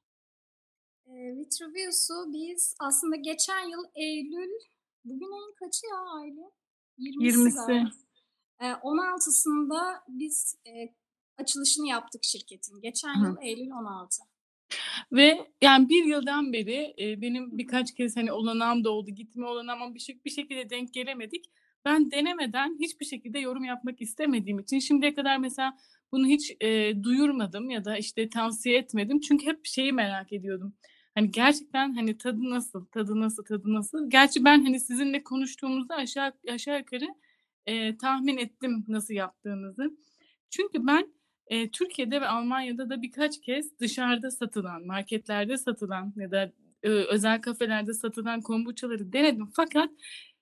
Vitruvius'u 1.14 2.34
biz 2.34 2.76
aslında 2.80 3.16
geçen 3.16 3.70
yıl 3.70 3.84
eylül, 3.96 4.52
bugün 5.06 5.32
ayın 5.32 5.54
kaçı 5.60 5.88
ya 5.92 5.98
Aylin? 6.20 6.52
20'si 6.98 7.26
20'si. 7.26 7.56
galiba. 7.56 7.90
Eee, 8.62 8.76
16'sında 8.84 10.04
biz, 10.08 10.58
açılışını 11.38 11.88
yaptık 11.88 12.24
şirketin. 12.24 12.82
Geçen 12.82 13.16
Hı. 13.16 13.26
yıl 13.26 13.38
eylül 13.42 13.72
16. 13.72 14.24
Ve 15.12 15.52
yani 15.62 15.90
1 15.90 16.06
yıldan 16.06 16.54
beri, 16.54 16.94
eee, 16.98 17.22
benim 17.22 17.58
birkaç 17.58 17.94
kez, 17.96 18.18
hani, 18.18 18.32
olanağım 18.32 18.84
da 18.84 18.92
oldu, 18.92 19.12
gitme 19.12 19.46
olanağım 19.48 19.82
ama 19.82 19.96
bir 19.96 20.20
bir 20.26 20.30
şekilde 20.32 20.70
denk 20.70 20.94
gelemedik. 20.94 21.46
Ben 21.86 22.12
denemeden 22.12 22.78
hiçbir 22.80 23.06
şekilde 23.06 23.40
yorum 23.40 23.64
yapmak 23.64 24.02
istemediğim 24.02 24.60
için 24.60 24.80
şimdiye 24.80 25.14
kadar 25.16 25.38
mesela 25.38 25.78
bunu 26.12 26.28
hiç, 26.28 26.52
eee, 26.62 27.04
duyurmadım 27.04 27.70
ya 27.70 27.86
da, 27.86 27.98
işte, 27.98 28.30
tavsiye 28.30 28.78
etmedim. 28.78 29.20
Çünkü 29.20 29.46
hep 29.46 29.66
şeyi 29.66 29.94
merak 29.94 30.34
ediyordum. 30.34 30.74
Hani, 31.16 31.32
gerçekten, 31.32 31.94
hani, 31.94 32.18
tadı 32.18 32.50
nasıl, 32.50 32.86
tadı 32.86 33.20
nasıl, 33.20 33.44
tadı 33.44 33.74
nasıl? 33.74 34.10
Gerçi 34.10 34.46
ben, 34.46 34.64
hani, 34.66 34.80
sizinle 34.80 35.24
konuştuğumuzda 35.24 35.96
aşağı 35.96 36.34
aşağı 36.52 36.80
yukarı 36.80 37.06
eee, 37.68 37.98
tahmin 37.98 38.38
ettim 38.38 38.86
nasıl 38.88 39.14
yaptığınızı. 39.14 39.98
Çünkü 40.50 40.88
ben, 40.88 41.14
eee, 41.52 41.72
Türkiye'de 41.72 42.22
ve 42.22 42.28
Almanya'da 42.28 42.90
da 42.90 43.02
birkaç 43.02 43.42
kez 43.42 43.80
dışarıda 43.80 44.32
satılan, 44.32 44.86
marketlerde 44.88 45.58
satılan 45.58 46.14
ya 46.18 46.32
da, 46.32 46.52
ııı, 46.86 47.06
özel 47.10 47.42
kafelerde 47.42 47.94
satılan 47.94 48.42
kombuçaları 48.42 49.14
denedim 49.14 49.50
fakat 49.56 49.90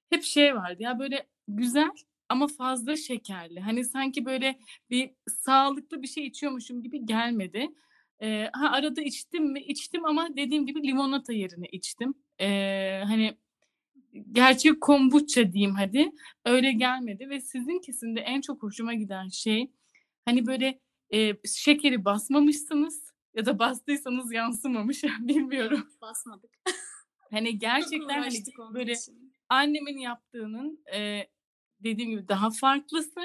hep 0.10 0.24
şey 0.24 0.56
vardı 0.56 0.84
ya, 0.84 1.00
böyle 1.00 1.28
güzel 1.48 1.90
ama 2.30 2.48
fazla 2.48 2.96
şekerli. 2.96 3.60
Hani, 3.60 3.86
sanki 3.86 4.26
böyle 4.26 4.60
bir 4.90 5.12
sağlıklı 5.30 6.02
bir 6.02 6.08
şey 6.08 6.26
içiyormuşum 6.28 6.84
gibi 6.84 7.06
gelmedi. 7.06 7.70
Eee, 8.22 8.50
ha, 8.54 8.72
arada 8.72 9.02
içtim 9.02 9.52
mi? 9.52 9.62
İçtim 9.62 10.06
ama 10.06 10.28
dediğim 10.38 10.66
gibi 10.66 10.84
limonata 10.88 11.34
yerine 11.34 11.66
içtim. 11.72 12.14
Eee, 12.40 13.04
hani, 13.08 13.38
gerçek 14.32 14.82
kombuça 14.82 15.54
diyeyim 15.54 15.76
hadi, 15.76 16.12
öyle 16.46 16.72
gelmedi 16.72 17.30
ve 17.30 17.42
sizinkisinde 17.42 18.20
en 18.22 18.42
çok 18.42 18.64
hoşuma 18.64 18.94
giden 18.94 19.28
şey, 19.28 19.72
hani, 20.26 20.48
böyle, 20.48 20.80
eee, 21.12 21.38
şekeri 21.46 22.06
basmamışsınız 22.06 23.12
ya 23.36 23.46
da 23.46 23.60
bastıysanız 23.60 24.34
yansımamış, 24.34 25.04
bilmiyorum. 25.20 25.88
Basmadık. 26.02 26.52
Hani, 27.32 27.60
gerçekten, 27.60 28.20
hani, 28.22 28.34
böyle 28.74 28.92
için. 28.94 29.34
annemin 29.50 29.98
yaptığının, 29.98 30.84
eee, 30.94 31.30
dediğim 31.80 32.12
gibi 32.12 32.28
daha 32.28 32.50
farklısı 32.52 33.22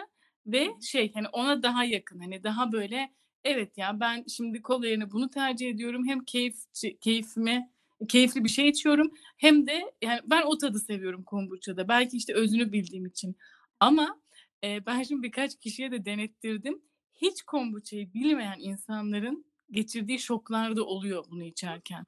ve 0.47 0.69
şey, 0.83 1.13
hani, 1.15 1.29
ona 1.29 1.63
daha 1.63 1.85
yakın, 1.85 2.19
hani, 2.19 2.45
daha 2.45 2.73
böyle, 2.73 3.11
evet 3.47 3.79
ya 3.79 4.01
ben 4.01 4.25
şimdi 4.29 4.63
kola 4.63 4.87
yerine 4.89 5.11
bunu 5.13 5.31
tercih 5.31 5.71
ediyorum. 5.71 6.07
Hem 6.09 6.25
keyifçi 6.25 6.99
keyfime 7.01 7.71
keyifli 8.09 8.45
bir 8.45 8.49
şey 8.49 8.69
içiyorum 8.69 9.11
hem 9.39 9.67
de 9.67 9.93
yani 10.03 10.21
ben 10.27 10.43
o 10.47 10.59
tadı 10.59 10.79
seviyorum 10.81 11.25
kombuçada. 11.25 11.89
Belki, 11.89 12.17
işte, 12.17 12.35
özünü 12.35 12.73
bildiğim 12.73 13.07
için 13.07 13.37
ama, 13.81 14.21
eee, 14.63 14.83
ben 14.87 15.03
şimdi 15.03 15.23
birkaç 15.23 15.59
kişiye 15.61 15.91
de 15.93 16.05
denettirdim. 16.05 16.83
Hiç 17.15 17.43
kombuçayı 17.43 18.15
bilmeyen 18.15 18.57
insanların 18.61 19.47
geçirdiği 19.71 20.19
şoklar 20.19 20.77
da 20.77 20.85
oluyor 20.87 21.25
bunu 21.31 21.45
içerken. 21.45 22.07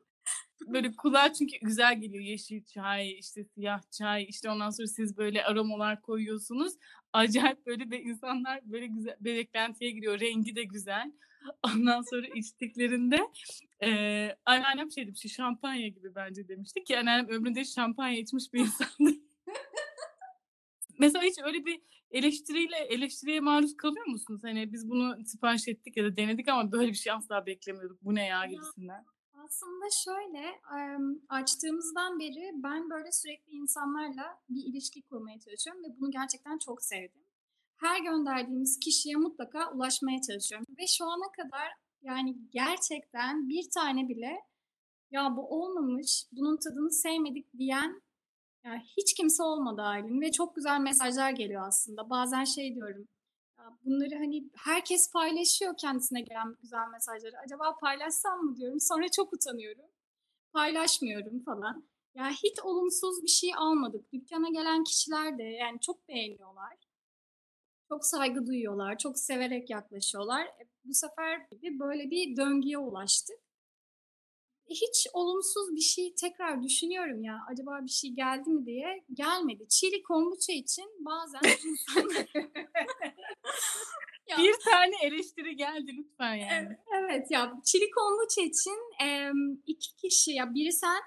Böyle 0.67 0.93
kulağa 0.97 1.33
çünkü 1.33 1.57
güzel 1.63 2.01
geliyor. 2.01 2.25
Yeşil 2.25 2.65
çay, 2.65 3.13
işte, 3.19 3.45
siyah 3.45 3.81
çay, 3.91 4.25
işte, 4.29 4.51
ondan 4.51 4.71
sonra 4.71 4.87
siz 4.89 5.17
böyle 5.17 5.45
aromalar 5.45 6.03
koyuyorsunuz. 6.03 6.73
Acayip 7.13 7.67
böyle 7.67 7.91
ve 7.91 8.03
insanlar 8.03 8.61
böyle 8.65 8.87
güzel 8.87 9.17
bir 9.21 9.37
beklentiye 9.37 9.91
giriyor. 9.91 10.21
Rengi 10.21 10.57
de 10.57 10.65
güzel. 10.65 11.13
Ondan 11.75 12.03
sonra 12.11 12.27
içtiklerinde, 12.35 13.19
eee, 13.83 14.37
anneannem 14.45 14.91
şey 14.91 15.07
demişti, 15.07 15.29
"Şampanya 15.29 15.89
gibi 15.89 16.15
bence." 16.15 16.49
demişti 16.49 16.85
ki 16.85 16.99
anneannem 16.99 17.29
ömründe 17.29 17.65
şampanya 17.65 18.19
içmiş 18.19 18.53
bir 18.53 18.61
insandı. 18.61 19.11
Mesela 20.99 21.25
hiç 21.25 21.35
öyle 21.45 21.65
bir 21.67 21.81
eleştiriyle 22.11 22.77
eleştiriye 22.77 23.41
maruz 23.41 23.77
kalıyor 23.77 24.07
musunuz? 24.07 24.41
Hani, 24.45 24.73
biz 24.73 24.91
bunu 24.91 25.25
sipariş 25.25 25.69
ettik 25.69 25.97
ya 25.97 26.05
da 26.05 26.17
denedik 26.17 26.49
ama 26.49 26.73
böyle 26.73 26.89
bir 26.89 26.97
şey 26.97 27.13
asla 27.13 27.47
beklemiyorduk. 27.47 28.05
Bu 28.05 28.15
ne 28.15 28.27
Ya 28.27 28.47
gibisinden. 28.47 29.05
Aslında 29.45 29.85
şöyle, 30.05 30.61
açtığımızdan 31.29 32.19
beri 32.21 32.51
ben 32.55 32.91
böyle 32.91 33.13
sürekli 33.13 33.53
insanlarla 33.53 34.39
bir 34.49 34.65
ilişki 34.65 35.03
kurmaya 35.03 35.41
çalışıyorum 35.41 35.83
ve 35.85 36.01
bunu 36.01 36.11
gerçekten 36.11 36.59
çok 36.59 36.83
sevdim. 36.83 37.25
Her 37.77 38.01
gönderdiğimiz 38.01 38.79
kişiye 38.81 39.17
mutlaka 39.17 39.73
ulaşmaya 39.73 40.21
çalışıyorum 40.29 40.67
ve 40.79 40.87
şu 40.87 41.05
ana 41.05 41.33
kadar 41.33 41.69
yani 42.03 42.37
gerçekten 42.51 43.49
bir 43.49 43.71
tane 43.75 44.09
bile 44.09 44.41
"Ya 45.11 45.37
bu 45.37 45.49
olmamış, 45.49 46.25
bunun 46.33 46.57
tadını 46.57 46.93
sevmedik." 46.93 47.53
diyen 47.59 48.03
ya 48.65 48.83
hiç 48.97 49.15
kimse 49.15 49.43
olmadı 49.43 49.83
Aylin 49.83 50.21
ve 50.21 50.33
çok 50.33 50.57
güzel 50.57 50.81
mesajlar 50.81 51.31
geliyor 51.31 51.67
aslında. 51.67 52.11
Bazen 52.11 52.45
şey 52.45 52.75
diyorum, 52.75 53.09
bunları, 53.85 54.15
hani, 54.15 54.51
herkes 54.57 55.13
paylaşıyor 55.13 55.75
kendisine 55.79 56.21
gelen 56.21 56.57
güzel 56.63 56.89
mesajları. 56.93 57.39
Acaba 57.45 57.77
paylaşsam 57.81 58.41
mı 58.45 58.57
diyorum. 58.57 58.81
Sonra 58.81 59.09
çok 59.17 59.33
utanıyorum. 59.33 59.85
Paylaşmıyorum 60.53 61.45
falan. 61.45 61.89
Ya 62.15 62.31
hiç 62.31 62.61
olumsuz 62.63 63.23
bir 63.23 63.29
şey 63.29 63.51
almadık. 63.57 64.13
Dükkâna 64.13 64.49
gelen 64.49 64.85
kişiler 64.85 65.39
de 65.39 65.43
yani 65.43 65.81
çok 65.81 66.09
beğeniyorlar. 66.09 66.77
Çok 67.89 68.05
saygı 68.07 68.47
duyuyorlar, 68.47 68.99
çok 68.99 69.19
severek 69.19 69.71
yaklaşıyorlar. 69.71 70.47
E, 70.47 70.69
bu 70.85 70.95
sefer 70.95 71.47
bir 71.63 71.79
böyle 71.79 72.11
bir 72.11 72.37
döngüye 72.37 72.79
ulaştık. 72.79 73.39
Hiç 74.71 75.07
olumsuz 75.13 75.77
bir 75.77 75.81
şey 75.81 76.15
tekrar 76.15 76.63
düşünüyorum 76.63 77.23
ya, 77.23 77.39
acaba 77.51 77.81
bir 77.83 77.91
şey 77.91 78.11
geldi 78.11 78.51
mi 78.51 78.67
diye, 78.67 79.05
gelmedi. 79.13 79.69
Çili 79.69 80.03
kombuça 80.03 80.53
için 80.53 80.85
bazen 81.01 81.41
insanlar 81.65 82.27
Ya 84.29 84.39
Bir 84.39 84.55
tane 84.65 84.95
eleştiri 85.03 85.57
geldi 85.57 85.93
lütfen 85.99 86.35
yani. 86.35 86.79
evet 86.99 87.31
ya, 87.31 87.53
çili 87.65 87.91
kombuça 87.91 88.41
için, 88.41 88.79
2 89.67 89.97
kişi 89.97 90.33
ya 90.33 90.55
biri 90.55 90.73
sen, 90.73 91.03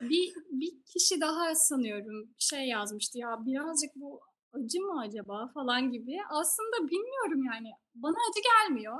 bir 0.00 0.34
bir 0.50 0.72
kişi 0.92 1.20
daha 1.20 1.54
sanıyorum 1.54 2.34
şey 2.38 2.68
yazmıştı 2.68 3.18
ya 3.18 3.28
birazcık 3.46 3.90
bu 3.96 4.20
acı 4.52 4.80
mı 4.80 5.00
acaba 5.00 5.50
falan 5.54 5.90
gibi. 5.90 6.16
Aslında 6.30 6.88
bilmiyorum 6.90 7.44
yani. 7.54 7.70
Bana 7.94 8.16
acı 8.30 8.40
gelmiyor. 8.42 8.98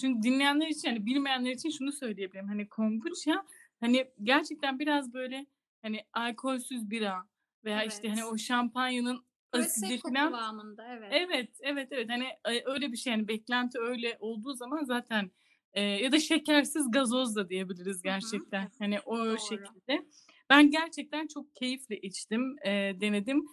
Çünkü 0.00 0.22
dinleyenler 0.22 0.68
için, 0.68 0.88
hani, 0.88 1.06
bilmeyenler 1.06 1.50
için 1.52 1.70
şunu 1.70 1.92
söyleyebilirim. 1.92 2.48
Hani, 2.48 2.68
kombuça, 2.68 3.44
hani, 3.80 4.06
gerçekten 4.22 4.78
biraz 4.78 5.12
böyle, 5.14 5.46
hani, 5.82 6.00
alkolsüz 6.12 6.90
bira 6.90 7.28
veya, 7.64 7.84
işte, 7.84 8.08
hani, 8.08 8.20
Evet. 8.20 8.24
o 8.24 8.38
şampanyanın 8.38 9.26
filan 9.54 9.92
kıvamında, 10.16 10.84
evet. 10.88 11.18
Evet, 11.30 11.50
evet, 11.62 11.88
evet. 11.92 12.10
Hani, 12.10 12.24
eee, 12.48 12.62
öyle 12.66 12.92
bir 12.92 12.96
şey, 12.96 13.12
hani, 13.12 13.28
beklenti 13.28 13.78
öyle 13.80 14.16
olduğu 14.20 14.54
zaman 14.54 14.84
zaten, 14.84 15.30
eee, 15.76 15.82
ya 15.82 16.12
da 16.12 16.20
şekersiz 16.20 16.90
gazoz 16.90 17.36
da 17.36 17.48
diyebiliriz 17.48 18.02
gerçekten. 18.02 18.68
Evet, 18.68 18.72
Hani, 18.78 19.00
o 19.00 19.38
doğru. 19.38 19.38
şekilde. 19.38 20.06
Ben 20.50 20.70
gerçekten 20.70 21.26
çok 21.26 21.56
keyifle 21.56 21.98
içtim, 22.00 22.56
eee, 22.64 23.00
denedim. 23.00 23.46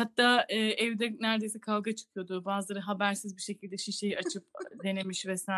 Hatta, 0.00 0.46
eee, 0.50 0.56
evde 0.84 1.16
neredeyse 1.20 1.60
kavga 1.60 1.94
çıkıyordu. 1.94 2.44
Bazıları 2.44 2.80
habersiz 2.80 3.36
bir 3.36 3.42
şekilde 3.42 3.76
şişeyi 3.78 4.18
açıp 4.18 4.46
denemiş 4.84 5.26
vs. 5.26 5.48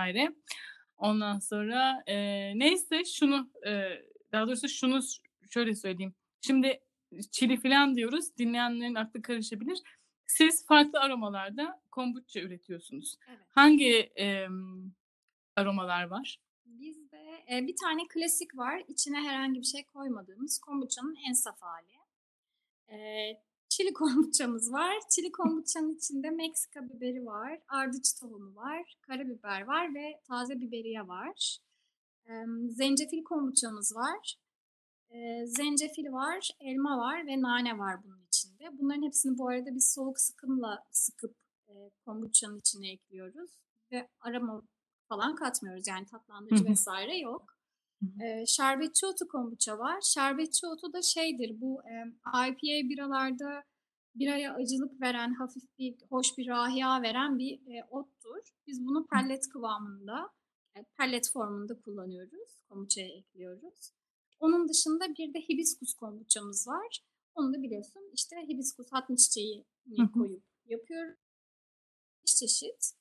Ondan 0.96 1.38
sonra, 1.38 2.02
eee, 2.08 2.52
neyse 2.56 3.04
şunu, 3.04 3.50
eee, 3.66 4.06
daha 4.32 4.46
doğrusu 4.46 4.68
şunu 4.68 5.00
şöyle 5.50 5.74
söyleyeyim. 5.74 6.14
Şimdi 6.40 6.80
çili 7.30 7.56
filan 7.60 7.96
diyoruz, 7.96 8.38
dinleyenlerin 8.38 8.94
aklı 8.94 9.22
karışabilir. 9.22 9.78
Siz 10.26 10.66
farklı 10.66 11.00
aromalarda 11.00 11.82
kombuça 11.90 12.40
üretiyorsunuz. 12.40 13.16
Evet. 13.28 13.38
Hangi, 13.50 13.92
emm, 13.98 14.92
aromalar 15.56 16.04
var? 16.04 16.38
Bizde, 16.64 17.44
eee, 17.50 17.66
bir 17.66 17.74
tane 17.82 18.02
klasik 18.08 18.56
var. 18.56 18.82
İçine 18.88 19.20
herhangi 19.20 19.60
bir 19.60 19.66
şey 19.66 19.84
koymadığımız 19.84 20.58
kombuçanın 20.58 21.16
en 21.28 21.32
saf 21.32 21.62
hâli. 21.62 21.92
Eee, 22.90 23.42
çili 23.76 23.92
kombuçamız 23.92 24.72
var. 24.72 24.94
Çili 25.10 25.32
kombuçanın 25.32 25.94
içinde 25.94 26.30
Meksika 26.30 26.88
biberi 26.88 27.26
var, 27.26 27.60
ardıç 27.68 28.20
tohumu 28.20 28.56
var, 28.56 28.96
karabiber 29.00 29.62
var 29.62 29.94
ve 29.94 30.20
taze 30.28 30.60
biberiye 30.60 31.08
var. 31.08 31.58
Zencefil 32.68 33.24
kombuçamız 33.24 33.96
var. 33.96 34.36
Zencefil 35.44 36.12
var, 36.12 36.50
elma 36.60 36.98
var 36.98 37.26
ve 37.26 37.42
nane 37.42 37.78
var 37.78 38.04
bunun 38.04 38.26
içinde. 38.26 38.78
Bunların 38.78 39.02
hepsini 39.02 39.38
bu 39.38 39.48
arada 39.48 39.74
biz 39.74 39.92
soğuk 39.92 40.20
sıkımla 40.20 40.84
sıkıp, 40.90 41.34
kombuçanın 42.04 42.58
içine 42.58 42.92
ekliyoruz 42.92 43.50
ve 43.92 44.08
aroma 44.20 44.62
falan 45.08 45.34
katmıyoruz. 45.34 45.86
Yani 45.86 46.06
tatlandırıcı 46.06 46.72
vs. 46.72 46.86
yok. 47.22 47.56
Eee, 48.20 48.44
şerbetçi 48.46 49.06
otu 49.06 49.28
kombuça 49.28 49.78
var. 49.78 50.00
Şerbetçi 50.02 50.66
otu 50.66 50.92
da 50.92 51.02
şeydir, 51.02 51.60
bu, 51.60 51.82
emm, 51.88 52.10
IPA 52.48 52.88
biralarda 52.88 53.62
biraya 54.14 54.54
acılık 54.54 55.00
veren, 55.00 55.34
hafif 55.34 55.62
bir 55.78 55.94
hoş 56.10 56.38
bir 56.38 56.46
râhiya 56.48 57.02
veren 57.02 57.38
bir, 57.38 57.60
eee, 57.66 57.84
ottur. 57.90 58.38
Biz 58.66 58.86
bunu 58.86 59.06
pellet 59.06 59.48
kıvamında, 59.48 60.30
eee, 60.76 60.84
pellet 60.98 61.32
formunda 61.32 61.80
kullanıyoruz, 61.80 62.60
kombuçaya 62.68 63.08
ekliyoruz. 63.08 63.92
Onun 64.40 64.68
dışında 64.68 65.04
bir 65.18 65.34
de 65.34 65.38
hibiskus 65.40 65.94
kombuçamız 65.94 66.68
var. 66.68 67.00
Onu 67.34 67.54
da 67.54 67.62
biliyorsun, 67.62 68.02
işte, 68.14 68.36
hibiskus 68.48 68.92
hatmi 68.92 69.18
hı. 70.02 70.12
koyup 70.12 70.42
yapıyoruz. 70.66 71.16
5 72.24 72.34
çeşit 72.36 72.92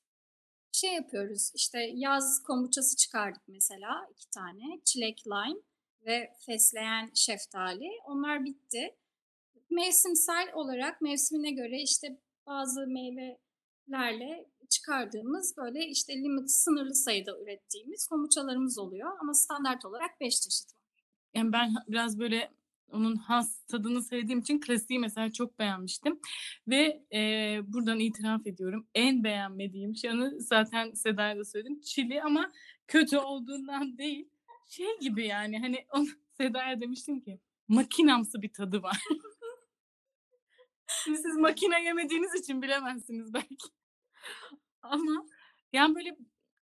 şey 0.82 0.94
yapıyoruz, 0.94 1.52
işte, 1.54 1.78
yaz 1.94 2.42
kombuçası 2.42 2.96
çıkardık 2.96 3.42
mesela 3.48 4.06
2 4.10 4.30
tane. 4.30 4.80
Çilek, 4.84 5.26
lime 5.26 5.60
ve 6.06 6.32
fesleğen 6.46 7.10
şeftali. 7.14 7.90
Onlar 8.04 8.44
bitti. 8.44 8.96
Mevsimsel 9.70 10.50
olarak 10.54 11.00
mevsimine 11.00 11.50
göre, 11.50 11.82
işte, 11.82 12.18
bazı 12.46 12.86
meyvelerle 12.86 14.46
çıkardığımız, 14.70 15.56
böyle, 15.56 15.86
işte, 15.86 16.16
limit 16.16 16.50
sınırlı 16.50 16.94
sayıda 16.94 17.38
ürettiğimiz 17.38 18.06
kombuçalarımız 18.06 18.78
oluyor 18.78 19.10
ama 19.20 19.34
standart 19.34 19.84
olarak 19.84 20.20
5 20.20 20.40
çeşit 20.40 20.66
var. 20.66 20.82
Yani, 21.34 21.52
ben 21.52 21.74
biraz 21.88 22.18
böyle 22.18 22.50
onun 22.92 23.16
has 23.16 23.64
tadını 23.64 24.02
sevdiğim 24.02 24.40
için 24.40 24.60
klasiği 24.60 24.98
mesela 24.98 25.32
çok 25.32 25.58
beğenmiştim. 25.58 26.20
Ve 26.68 27.02
e, 27.12 27.60
buradan 27.64 27.98
itiraf 28.00 28.46
ediyorum. 28.46 28.86
En 28.94 29.24
beğenmediğim 29.24 29.96
şey 29.96 30.10
onu 30.10 30.30
zaten 30.38 30.92
Seda'ya 30.92 31.38
da 31.38 31.44
söyledim. 31.44 31.80
Çili 31.80 32.22
ama 32.22 32.52
kötü 32.88 33.18
olduğundan 33.18 33.98
değil. 33.98 34.28
Şey 34.68 34.98
gibi 35.00 35.26
yani 35.26 35.58
hani 35.58 35.86
onu 35.90 36.06
Seda'ya 36.36 36.80
demiştim 36.80 37.20
ki 37.20 37.40
makinamsı 37.68 38.42
bir 38.42 38.52
tadı 38.52 38.82
var. 38.82 38.98
Şimdi 41.04 41.18
siz 41.18 41.36
makine 41.36 41.84
yemediğiniz 41.84 42.34
için 42.40 42.62
bilemezsiniz 42.62 43.34
belki. 43.34 43.68
Ama 44.82 45.26
yani 45.72 45.94
böyle 45.94 46.16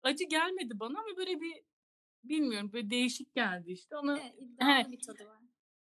acı 0.02 0.24
gelmedi 0.24 0.80
bana 0.80 0.98
ama 0.98 1.16
böyle 1.16 1.40
bir 1.40 1.62
bilmiyorum 2.24 2.72
böyle 2.72 2.90
değişik 2.90 3.34
geldi 3.34 3.72
işte. 3.72 3.96
Onu 3.96 4.18
Evet, 4.18 4.86
He. 4.86 4.92
bir 4.92 5.00
tadı 5.00 5.26
var. 5.26 5.47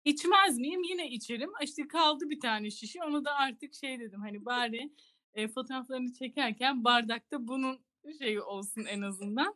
İçmez 0.05 0.59
miyim? 0.59 0.83
Yine 0.83 1.11
içerim. 1.11 1.51
İşte 1.63 1.89
kaldı 1.89 2.31
bir 2.31 2.41
tane 2.41 2.71
şişe. 2.71 3.05
Onu 3.05 3.25
da 3.25 3.35
artık 3.35 3.75
şey 3.75 4.01
dedim 4.01 4.21
hani 4.21 4.45
bari 4.45 4.93
e, 5.35 5.49
fotoğraflarını 5.49 6.13
çekerken 6.13 6.85
bardakta 6.85 7.49
bunun 7.49 7.81
şeyi 8.19 8.41
olsun 8.41 8.85
en 8.85 9.03
azından. 9.03 9.55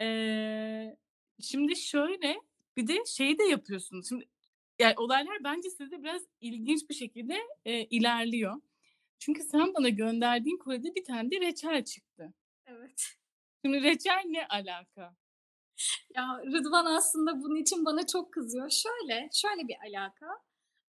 Ee, 0.00 0.96
şimdi 1.40 1.76
şöyle 1.76 2.40
bir 2.76 2.88
de 2.88 3.04
şey 3.06 3.38
de 3.38 3.42
yapıyorsunuz. 3.42 4.08
Şimdi 4.08 4.28
yani 4.78 4.94
olaylar 4.96 5.44
bence 5.44 5.70
sizde 5.70 6.02
biraz 6.02 6.22
ilginç 6.40 6.88
bir 6.88 6.94
şekilde 6.94 7.38
e, 7.64 7.84
ilerliyor. 7.84 8.60
Çünkü 9.18 9.42
sen 9.42 9.74
bana 9.74 9.88
gönderdiğin 9.88 10.56
kolide 10.56 10.94
bir 10.94 11.04
tane 11.04 11.30
de 11.30 11.40
reçel 11.40 11.84
çıktı. 11.84 12.34
Evet. 12.66 13.14
Şimdi 13.64 13.82
reçel 13.82 14.22
ne 14.26 14.46
alaka? 14.46 15.16
Ya 16.16 16.42
Rıdvan 16.46 16.86
aslında 16.86 17.42
bunun 17.42 17.56
için 17.56 17.84
bana 17.84 18.06
çok 18.06 18.32
kızıyor. 18.32 18.70
Şöyle, 18.70 19.28
şöyle 19.32 19.68
bir 19.68 19.76
alaka. 19.86 20.26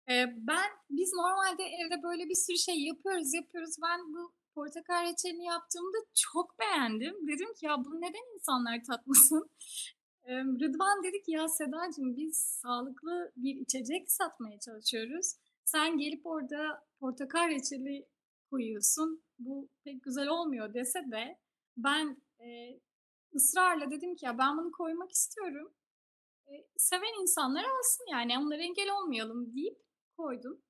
Ee, 0.08 0.26
ben, 0.36 0.70
biz 0.90 1.12
normalde 1.12 1.62
evde 1.62 2.02
böyle 2.02 2.28
bir 2.28 2.34
sürü 2.34 2.58
şey 2.58 2.84
yapıyoruz, 2.84 3.34
yapıyoruz. 3.34 3.76
Ben 3.82 4.14
bu 4.14 4.32
portakal 4.54 5.04
reçelini 5.04 5.44
yaptığımda 5.44 5.98
çok 6.14 6.58
beğendim. 6.58 7.28
Dedim 7.28 7.54
ki 7.54 7.66
ya 7.66 7.84
bunu 7.84 8.00
neden 8.00 8.34
insanlar 8.34 8.84
tatmasın? 8.84 9.50
Ee, 10.24 10.38
Rıdvan 10.38 11.02
dedi 11.02 11.22
ki 11.22 11.32
ya 11.32 11.48
Sedacığım 11.48 12.16
biz 12.16 12.36
sağlıklı 12.36 13.32
bir 13.36 13.54
içecek 13.54 14.12
satmaya 14.12 14.58
çalışıyoruz. 14.58 15.34
Sen 15.64 15.98
gelip 15.98 16.26
orada 16.26 16.84
portakal 17.00 17.48
reçeli 17.48 18.06
koyuyorsun. 18.50 19.22
Bu 19.38 19.68
pek 19.84 20.02
güzel 20.02 20.28
olmuyor 20.28 20.74
dese 20.74 21.10
de 21.10 21.38
ben 21.76 22.16
e, 22.40 22.78
ısrarla 23.34 23.90
dedim 23.90 24.16
ki 24.16 24.26
ya 24.26 24.38
ben 24.38 24.58
bunu 24.58 24.72
koymak 24.72 25.12
istiyorum. 25.12 25.72
E, 26.46 26.52
seven 26.76 27.22
insanlar 27.22 27.64
alsın 27.64 28.06
yani 28.10 28.38
onlara 28.38 28.62
engel 28.62 28.90
olmayalım 28.90 29.54
deyip 29.54 29.78
koydum. 30.16 30.60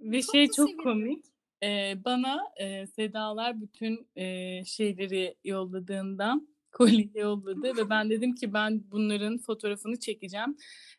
Ve 0.00 0.22
Çok 0.22 0.34
şey 0.34 0.46
çok 0.46 0.68
sevindim. 0.68 0.84
komik. 0.84 1.24
Ee, 1.62 1.94
bana 2.04 2.40
e, 2.60 2.86
Sedalar 2.86 3.60
bütün 3.60 4.08
e, 4.16 4.64
şeyleri 4.64 5.36
yolladığında 5.44 6.40
kolye 6.72 7.10
yolladı 7.14 7.76
ve 7.76 7.90
ben 7.90 8.10
dedim 8.10 8.34
ki 8.34 8.52
ben 8.52 8.84
bunların 8.90 9.38
fotoğrafını 9.38 10.00
çekeceğim 10.00 10.56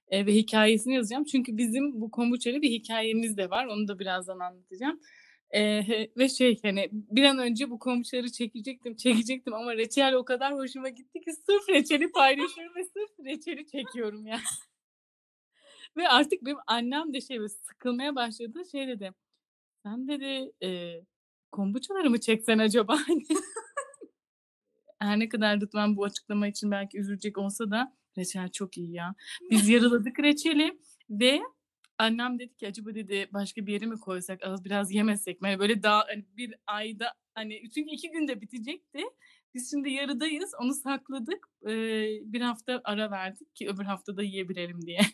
e, 0.07 0.25
ve 0.25 0.33
hikayesini 0.33 0.93
yazacağım. 0.93 1.23
Çünkü 1.23 1.57
bizim 1.57 2.01
bu 2.01 2.11
kombuçayla 2.11 2.61
bir 2.61 2.69
hikayemiz 2.71 3.37
de 3.37 3.49
var. 3.49 3.65
Onu 3.65 3.87
da 3.87 3.99
birazdan 3.99 4.39
anlatacağım. 4.39 4.99
E, 5.51 5.59
he- 5.87 6.11
ve 6.17 6.29
şey 6.29 6.59
hani 6.61 6.89
bir 6.91 7.23
an 7.23 7.39
önce 7.39 7.69
bu 7.69 7.79
kombuçaları 7.79 8.31
çekecektim, 8.31 8.95
çekecektim 8.95 9.53
ama 9.53 9.75
reçel 9.75 10.13
o 10.13 10.25
kadar 10.25 10.53
hoşuma 10.53 10.89
gitti 10.89 11.21
ki 11.21 11.33
sırf 11.33 11.69
reçeli 11.69 12.11
paylaşıyorum 12.11 12.75
ve 12.75 12.83
sırf 12.83 13.25
reçeli 13.25 13.67
çekiyorum 13.67 14.27
ya. 14.27 14.39
Ve 15.97 16.07
artık 16.09 16.45
benim 16.45 16.57
annem 16.67 17.13
de 17.13 17.21
şey 17.21 17.39
sıkılmaya 17.49 18.15
başladı. 18.15 18.63
Şey 18.71 18.87
dedi. 18.87 19.11
Sen 19.83 20.07
dedi 20.07 20.51
e, 20.63 21.01
kombuçaları 21.51 22.09
mı 22.09 22.19
çeksen 22.19 22.57
acaba? 22.59 22.97
Hani 23.07 23.23
Her 24.99 25.19
ne 25.19 25.29
kadar 25.29 25.61
Rıdvan 25.61 25.97
bu 25.97 26.03
açıklama 26.03 26.47
için 26.47 26.71
belki 26.71 26.97
üzülecek 26.99 27.37
olsa 27.37 27.71
da 27.71 27.93
reçel 28.17 28.51
çok 28.51 28.77
iyi 28.77 28.91
ya. 28.93 29.15
Biz 29.51 29.69
yarıladık 29.69 30.19
reçeli 30.19 30.79
ve 31.09 31.41
annem 31.97 32.39
dedi 32.39 32.55
ki 32.55 32.67
acaba 32.67 32.95
dedi 32.95 33.29
başka 33.33 33.65
bir 33.65 33.73
yere 33.73 33.85
mi 33.85 33.99
koysak 33.99 34.43
az 34.43 34.65
biraz 34.65 34.91
yemesek 34.91 35.41
mi? 35.41 35.47
Hani 35.47 35.59
böyle 35.59 35.83
daha 35.83 36.05
hani 36.07 36.25
bir 36.37 36.55
ayda 36.67 37.13
hani 37.33 37.69
çünkü 37.69 37.91
iki 37.91 38.11
günde 38.11 38.41
bitecekti. 38.41 39.03
Biz 39.53 39.71
şimdi 39.71 39.89
yarıdayız 39.89 40.51
onu 40.61 40.73
sakladık. 40.73 41.47
Ee, 41.63 42.07
bir 42.23 42.41
hafta 42.41 42.81
ara 42.83 43.11
verdik 43.11 43.55
ki 43.55 43.69
öbür 43.69 43.83
hafta 43.83 44.17
da 44.17 44.23
yiyebilelim 44.23 44.81
diye. 44.81 44.99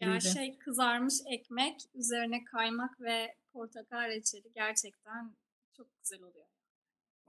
Ya 0.00 0.20
şey 0.20 0.58
kızarmış 0.58 1.14
ekmek, 1.26 1.80
üzerine 1.94 2.44
kaymak 2.44 3.00
ve 3.00 3.34
portakal 3.52 4.08
reçeli 4.08 4.52
gerçekten 4.54 5.36
çok 5.76 5.86
güzel 6.02 6.22
oluyor. 6.22 6.46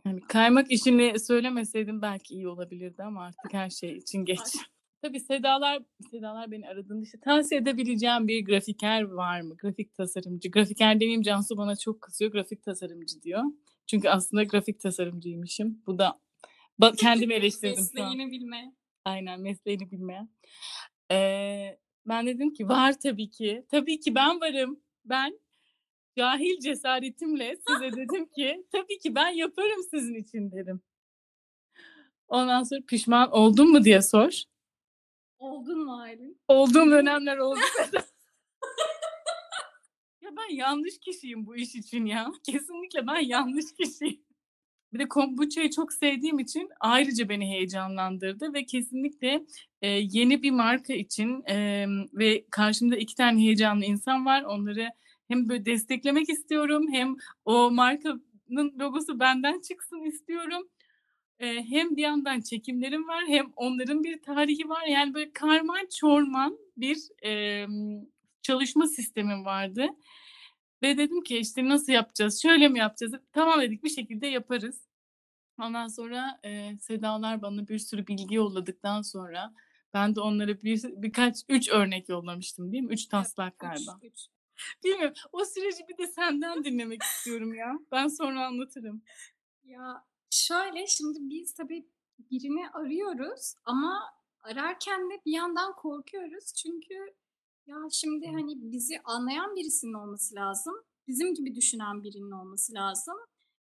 Yani 0.05 0.21
kaymak 0.21 0.71
işini 0.71 1.19
söylemeseydim 1.19 2.01
belki 2.01 2.33
iyi 2.33 2.47
olabilirdi 2.47 3.03
ama 3.03 3.25
artık 3.25 3.53
her 3.53 3.69
şey 3.69 3.97
için 3.97 4.25
geç. 4.25 4.39
Tabii 5.01 5.19
Sedalar, 5.19 5.83
Sedalar 6.11 6.51
beni 6.51 6.67
aradığında 6.69 7.03
işte 7.03 7.19
tavsiye 7.19 7.61
edebileceğim 7.61 8.27
bir 8.27 8.45
grafiker 8.45 9.01
var 9.01 9.41
mı? 9.41 9.57
Grafik 9.57 9.95
tasarımcı. 9.95 10.51
Grafiker 10.51 10.95
demeyeyim 10.95 11.21
Cansu 11.21 11.57
bana 11.57 11.75
çok 11.75 12.01
kızıyor. 12.01 12.31
Grafik 12.31 12.63
tasarımcı 12.63 13.21
diyor. 13.21 13.43
Çünkü 13.87 14.09
aslında 14.09 14.43
grafik 14.43 14.79
tasarımcıymışım. 14.79 15.83
Bu 15.87 15.97
da 15.99 16.19
ba- 16.81 16.95
kendimi 16.95 17.33
eleştirdim. 17.33 17.69
Mesleğini 17.77 18.31
bilme. 18.31 18.73
Aynen 19.05 19.41
mesleğini 19.41 19.91
bilmeyen. 19.91 20.29
Ee, 21.11 21.79
ben 22.05 22.27
dedim 22.27 22.53
ki 22.53 22.69
var 22.69 22.99
tabii 22.99 23.29
ki. 23.31 23.65
Tabii 23.71 23.99
ki 23.99 24.15
ben 24.15 24.41
varım. 24.41 24.79
Ben 25.05 25.39
cahil 26.17 26.59
cesaretimle 26.59 27.55
size 27.67 27.91
dedim 27.97 28.25
ki 28.25 28.65
tabii 28.71 28.99
ki 28.99 29.15
ben 29.15 29.29
yaparım 29.29 29.83
sizin 29.91 30.15
için 30.15 30.51
dedim. 30.51 30.81
Ondan 32.27 32.63
sonra 32.63 32.81
pişman 32.87 33.31
oldun 33.31 33.71
mu 33.71 33.83
diye 33.83 34.01
sor. 34.01 34.50
Oldun 35.41 35.85
mu 35.85 35.99
Aylin? 36.01 36.39
Olduğum 36.47 36.91
dönemler 36.91 37.37
oldu. 37.37 37.59
ya 40.21 40.29
ben 40.37 40.55
yanlış 40.55 40.99
kişiyim 40.99 41.45
bu 41.45 41.55
iş 41.55 41.75
için 41.75 42.05
ya. 42.05 42.31
Kesinlikle 42.43 43.07
ben 43.07 43.19
yanlış 43.19 43.65
kişiyim. 43.79 44.23
Bir 44.93 44.99
de 44.99 45.07
kombuçayı 45.07 45.69
çok 45.69 45.93
sevdiğim 45.93 46.39
için 46.39 46.69
ayrıca 46.79 47.29
beni 47.29 47.49
heyecanlandırdı 47.49 48.53
ve 48.53 48.65
kesinlikle 48.65 49.45
e, 49.81 49.87
yeni 49.89 50.43
bir 50.43 50.51
marka 50.51 50.93
için 50.93 51.43
e, 51.49 51.85
ve 52.13 52.45
karşımda 52.51 52.97
iki 52.97 53.15
tane 53.15 53.41
heyecanlı 53.41 53.85
insan 53.85 54.25
var. 54.25 54.43
Onları 54.43 54.89
hem 55.27 55.49
böyle 55.49 55.65
desteklemek 55.65 56.29
istiyorum 56.29 56.85
hem 56.91 57.15
o 57.45 57.71
markanın 57.71 58.79
logosu 58.79 59.19
benden 59.19 59.61
çıksın 59.61 60.03
istiyorum. 60.03 60.69
E, 61.41 61.63
hem 61.63 61.95
bir 61.95 62.01
yandan 62.01 62.41
çekimlerim 62.41 63.07
var 63.07 63.23
hem 63.27 63.53
onların 63.55 64.03
bir 64.03 64.21
tarihi 64.21 64.69
var. 64.69 64.85
Yani 64.85 65.13
böyle 65.13 65.33
karman 65.33 65.87
çorman 65.99 66.57
bir 66.77 66.97
e, 67.25 67.65
çalışma 68.41 68.87
sistemim 68.87 69.45
vardı. 69.45 69.87
Ve 70.83 70.97
dedim 70.97 71.23
ki 71.23 71.37
işte 71.37 71.65
nasıl 71.69 71.93
yapacağız, 71.93 72.41
şöyle 72.41 72.67
mi 72.67 72.79
yapacağız? 72.79 73.13
Tamam 73.33 73.61
dedik 73.61 73.83
bir 73.83 73.89
şekilde 73.89 74.27
yaparız. 74.27 74.87
Ondan 75.61 75.87
sonra 75.87 76.39
e, 76.43 76.77
Sedalar 76.77 77.41
bana 77.41 77.67
bir 77.67 77.79
sürü 77.79 78.07
bilgi 78.07 78.35
yolladıktan 78.35 79.01
sonra 79.01 79.53
ben 79.93 80.15
de 80.15 80.21
onlara 80.21 80.61
bir 80.61 80.83
birkaç 80.83 81.37
üç 81.49 81.69
örnek 81.69 82.09
yollamıştım 82.09 82.71
değil 82.71 82.83
mi? 82.83 82.93
Üç 82.93 83.05
taslak 83.05 83.59
galiba. 83.59 83.97
Üç, 84.01 84.11
üç. 84.11 84.27
Bilmiyorum. 84.83 85.15
O 85.31 85.45
süreci 85.45 85.87
bir 85.87 85.97
de 85.97 86.07
senden 86.07 86.63
dinlemek 86.63 87.03
istiyorum 87.03 87.53
ya. 87.53 87.79
Ben 87.91 88.07
sonra 88.07 88.45
anlatırım. 88.45 89.01
Ya 89.63 90.05
şöyle 90.31 90.87
şimdi 90.87 91.19
biz 91.21 91.53
tabii 91.53 91.87
birini 92.31 92.69
arıyoruz 92.69 93.53
ama 93.65 94.13
ararken 94.41 95.09
de 95.09 95.21
bir 95.25 95.31
yandan 95.31 95.75
korkuyoruz. 95.75 96.53
Çünkü 96.53 97.13
ya 97.67 97.77
şimdi 97.91 98.27
hani 98.27 98.71
bizi 98.71 98.99
anlayan 99.03 99.55
birisinin 99.55 99.93
olması 99.93 100.35
lazım. 100.35 100.73
Bizim 101.07 101.33
gibi 101.33 101.55
düşünen 101.55 102.03
birinin 102.03 102.31
olması 102.31 102.73
lazım. 102.73 103.17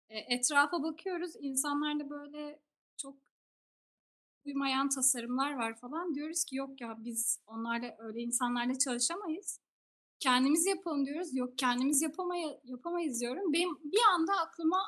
E, 0.08 0.18
etrafa 0.18 0.82
bakıyoruz. 0.82 1.32
insanlarda 1.40 2.10
böyle 2.10 2.60
çok 2.96 3.16
uymayan 4.44 4.88
tasarımlar 4.88 5.54
var 5.54 5.78
falan. 5.78 6.14
Diyoruz 6.14 6.44
ki 6.44 6.56
yok 6.56 6.80
ya 6.80 6.96
biz 6.98 7.40
onlarla 7.46 7.96
öyle 7.98 8.20
insanlarla 8.20 8.78
çalışamayız. 8.78 9.60
Kendimiz 10.20 10.66
yapalım 10.66 11.06
diyoruz. 11.06 11.36
Yok 11.36 11.58
kendimiz 11.58 12.02
yapamay 12.02 12.42
yapamayız 12.64 13.20
diyorum. 13.20 13.52
Benim 13.52 13.76
bir 13.84 14.00
anda 14.14 14.32
aklıma 14.32 14.78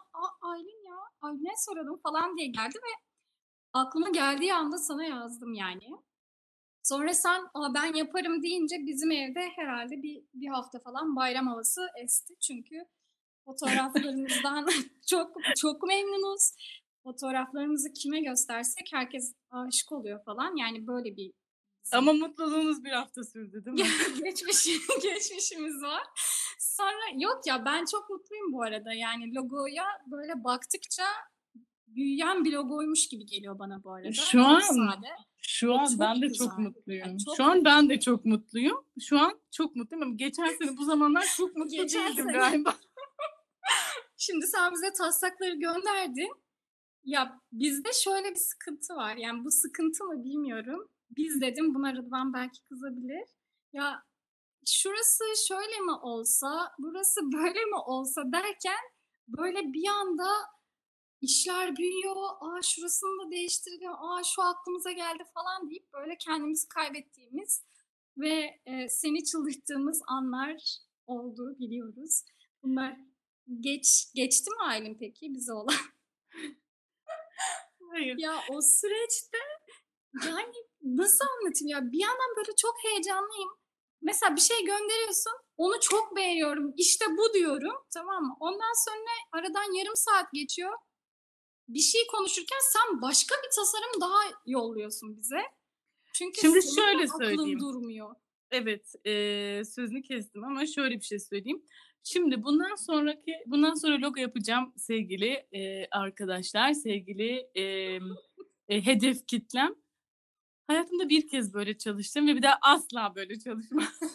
Aylin 0.42 0.88
ya 0.88 0.96
Aylin'e 1.20 1.54
soralım 1.66 2.00
falan 2.02 2.36
diye 2.36 2.46
geldi 2.46 2.76
ve 2.76 3.02
aklıma 3.72 4.08
geldiği 4.08 4.54
anda 4.54 4.78
sana 4.78 5.04
yazdım 5.04 5.54
yani. 5.54 5.90
Sonra 6.82 7.14
sen 7.14 7.42
Aa, 7.54 7.74
ben 7.74 7.94
yaparım 7.94 8.42
deyince 8.42 8.76
bizim 8.86 9.10
evde 9.10 9.40
herhalde 9.56 10.02
bir, 10.02 10.24
bir 10.34 10.48
hafta 10.48 10.78
falan 10.78 11.16
bayram 11.16 11.46
havası 11.46 11.80
esti. 12.04 12.34
Çünkü 12.40 12.76
fotoğraflarımızdan 13.44 14.68
çok 15.10 15.36
çok 15.56 15.82
memnunuz. 15.82 16.52
Fotoğraflarımızı 17.04 17.92
kime 17.92 18.20
göstersek 18.20 18.88
herkes 18.92 19.34
aşık 19.50 19.92
oluyor 19.92 20.24
falan. 20.24 20.56
Yani 20.56 20.86
böyle 20.86 21.16
bir. 21.16 21.32
Ama 21.92 22.12
mutluluğunuz 22.12 22.84
bir 22.84 22.90
hafta 22.90 23.24
sürdü 23.24 23.64
değil 23.64 23.76
mi? 23.76 24.22
Geçmiş, 24.24 24.68
geçmişimiz 25.02 25.82
var. 25.82 26.02
Sonra 26.58 27.02
yok 27.18 27.40
ya 27.46 27.64
ben 27.64 27.84
çok 27.90 28.10
mutluyum 28.10 28.52
bu 28.52 28.62
arada. 28.62 28.92
Yani 28.92 29.34
logoya 29.34 29.84
böyle 30.06 30.44
baktıkça 30.44 31.02
büyüyen 31.86 32.44
bir 32.44 32.52
logoymuş 32.52 33.08
gibi 33.08 33.26
geliyor 33.26 33.58
bana 33.58 33.84
bu 33.84 33.92
arada. 33.92 34.12
Şu 34.12 34.42
an 34.44 34.60
sade. 34.60 35.06
Şu 35.38 35.68
Ve 35.68 35.72
an 35.72 35.86
çok 35.86 35.98
ben 36.00 36.22
de 36.22 36.26
güzel. 36.26 36.46
çok 36.48 36.58
mutluyum. 36.58 37.08
Ay, 37.08 37.16
çok 37.24 37.36
Şu 37.36 37.44
an 37.44 37.64
ben 37.64 37.88
de 37.88 38.00
çok 38.00 38.24
mutluyum. 38.24 38.84
Şu 39.00 39.18
an 39.18 39.40
çok 39.50 39.76
mutluyum 39.76 40.16
geçen 40.16 40.46
sene 40.46 40.76
bu 40.76 40.84
zamanlar 40.84 41.26
çok 41.36 41.56
mutlu 41.56 41.76
Geçen 41.76 42.08
değildim 42.08 42.24
sene. 42.24 42.32
galiba. 42.38 42.74
Şimdi 44.16 44.46
sen 44.46 44.72
bize 44.72 44.92
taslakları 44.92 45.54
gönderdin. 45.54 46.32
Ya 47.04 47.40
bizde 47.52 47.92
şöyle 47.92 48.30
bir 48.30 48.40
sıkıntı 48.40 48.94
var. 48.94 49.16
Yani 49.16 49.44
bu 49.44 49.50
sıkıntı 49.50 50.04
mı 50.04 50.24
bilmiyorum. 50.24 50.88
Biz 51.16 51.40
dedim 51.40 51.74
buna 51.74 51.94
Rıdvan 51.94 52.32
belki 52.34 52.64
kızabilir. 52.64 53.28
Ya 53.72 54.02
şurası 54.66 55.24
şöyle 55.48 55.80
mi 55.80 55.92
olsa, 55.92 56.72
burası 56.78 57.20
böyle 57.32 57.64
mi 57.64 57.76
olsa 57.86 58.22
derken 58.32 58.80
böyle 59.28 59.72
bir 59.72 59.88
anda 59.88 60.28
işler 61.20 61.76
büyüyor. 61.76 62.16
Aa 62.40 62.62
şurasını 62.62 63.26
da 63.26 63.30
değiştirelim. 63.30 63.92
Aa 63.92 64.22
şu 64.24 64.42
aklımıza 64.42 64.92
geldi 64.92 65.24
falan 65.34 65.70
deyip 65.70 65.92
böyle 65.92 66.18
kendimizi 66.18 66.68
kaybettiğimiz 66.68 67.64
ve 68.18 68.60
e, 68.66 68.88
seni 68.88 69.24
çıldırttığımız 69.24 70.02
anlar 70.06 70.78
oldu 71.06 71.56
biliyoruz. 71.58 72.24
Bunlar 72.62 72.96
geç 73.60 74.12
geçti 74.14 74.50
mi 74.50 74.62
Aylin 74.62 74.98
peki 74.98 75.34
bize 75.34 75.52
olan? 75.52 75.74
Hayır. 77.90 78.16
Ya 78.18 78.40
o 78.50 78.62
süreçte 78.62 79.38
yani 80.26 80.54
nasıl 80.82 81.24
anlatayım 81.24 81.68
ya 81.68 81.92
bir 81.92 81.98
yandan 82.00 82.36
böyle 82.36 82.52
çok 82.56 82.74
heyecanlıyım. 82.84 83.50
Mesela 84.02 84.36
bir 84.36 84.40
şey 84.40 84.64
gönderiyorsun 84.64 85.32
onu 85.56 85.80
çok 85.80 86.16
beğeniyorum 86.16 86.72
işte 86.76 87.04
bu 87.18 87.34
diyorum 87.34 87.74
tamam 87.94 88.22
mı? 88.24 88.36
Ondan 88.40 88.84
sonra 88.86 89.10
aradan 89.32 89.76
yarım 89.78 89.96
saat 89.96 90.32
geçiyor. 90.32 90.72
Bir 91.68 91.80
şey 91.80 92.06
konuşurken 92.06 92.58
sen 92.72 93.02
başka 93.02 93.34
bir 93.34 93.50
tasarım 93.56 94.00
daha 94.00 94.18
yolluyorsun 94.46 95.16
bize. 95.16 95.40
Çünkü 96.14 96.40
Şimdi 96.40 96.60
şöyle 96.74 97.08
söyleyeyim. 97.08 97.60
durmuyor. 97.60 98.14
Evet, 98.50 98.94
eee, 99.04 99.62
sözünü 99.64 100.02
kestim 100.02 100.44
ama 100.44 100.66
şöyle 100.66 100.94
bir 100.94 101.04
şey 101.04 101.18
söyleyeyim. 101.18 101.62
Şimdi 102.04 102.42
bundan 102.44 102.74
sonraki, 102.74 103.32
bundan 103.46 103.74
sonra 103.74 103.96
logo 104.00 104.20
yapacağım 104.20 104.72
sevgili 104.76 105.46
eee, 105.52 105.88
arkadaşlar, 105.90 106.72
sevgili 106.72 107.48
eee, 107.54 108.00
e, 108.68 108.86
hedef 108.86 109.26
kitlem. 109.26 109.74
Hayatımda 110.66 111.08
bir 111.08 111.28
kez 111.28 111.54
böyle 111.54 111.78
çalıştım 111.78 112.26
ve 112.28 112.36
bir 112.36 112.42
daha 112.42 112.58
asla 112.62 113.12
böyle 113.16 113.38
çalışmam. 113.38 113.84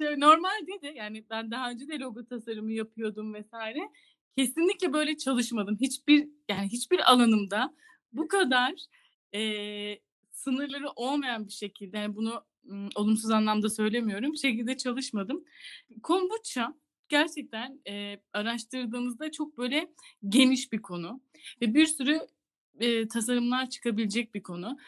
Şöyle 0.00 0.20
Normalde 0.20 0.82
de 0.82 0.86
yani 0.96 1.24
ben 1.30 1.50
daha 1.50 1.70
önce 1.70 1.88
de 1.88 1.98
logo 1.98 2.24
tasarımı 2.26 2.72
yapıyordum 2.72 3.34
vesaire. 3.34 3.78
Kesinlikle 4.38 4.92
böyle 4.92 5.16
çalışmadım. 5.16 5.76
Hiçbir 5.80 6.28
yani 6.50 6.68
hiçbir 6.68 7.12
alanımda 7.12 7.74
bu 8.12 8.28
kadar 8.28 8.72
eee, 9.32 10.00
sınırları 10.32 10.90
olmayan 10.96 11.46
bir 11.46 11.52
şekilde 11.52 11.98
yani 11.98 12.16
bunu 12.16 12.44
ım, 12.70 12.88
olumsuz 12.94 13.30
anlamda 13.30 13.70
söylemiyorum. 13.70 14.32
Bir 14.32 14.38
şekilde 14.38 14.76
çalışmadım. 14.76 15.44
Kombuça 16.02 16.74
gerçekten 17.08 17.80
eee, 17.86 18.22
araştırdığınızda 18.32 19.30
çok 19.30 19.58
böyle 19.58 19.92
geniş 20.28 20.72
bir 20.72 20.82
konu 20.82 21.20
ve 21.62 21.74
bir 21.74 21.86
sürü 21.86 22.20
eee, 22.80 23.08
tasarımlar 23.08 23.70
çıkabilecek 23.70 24.34
bir 24.34 24.42
konu. 24.42 24.78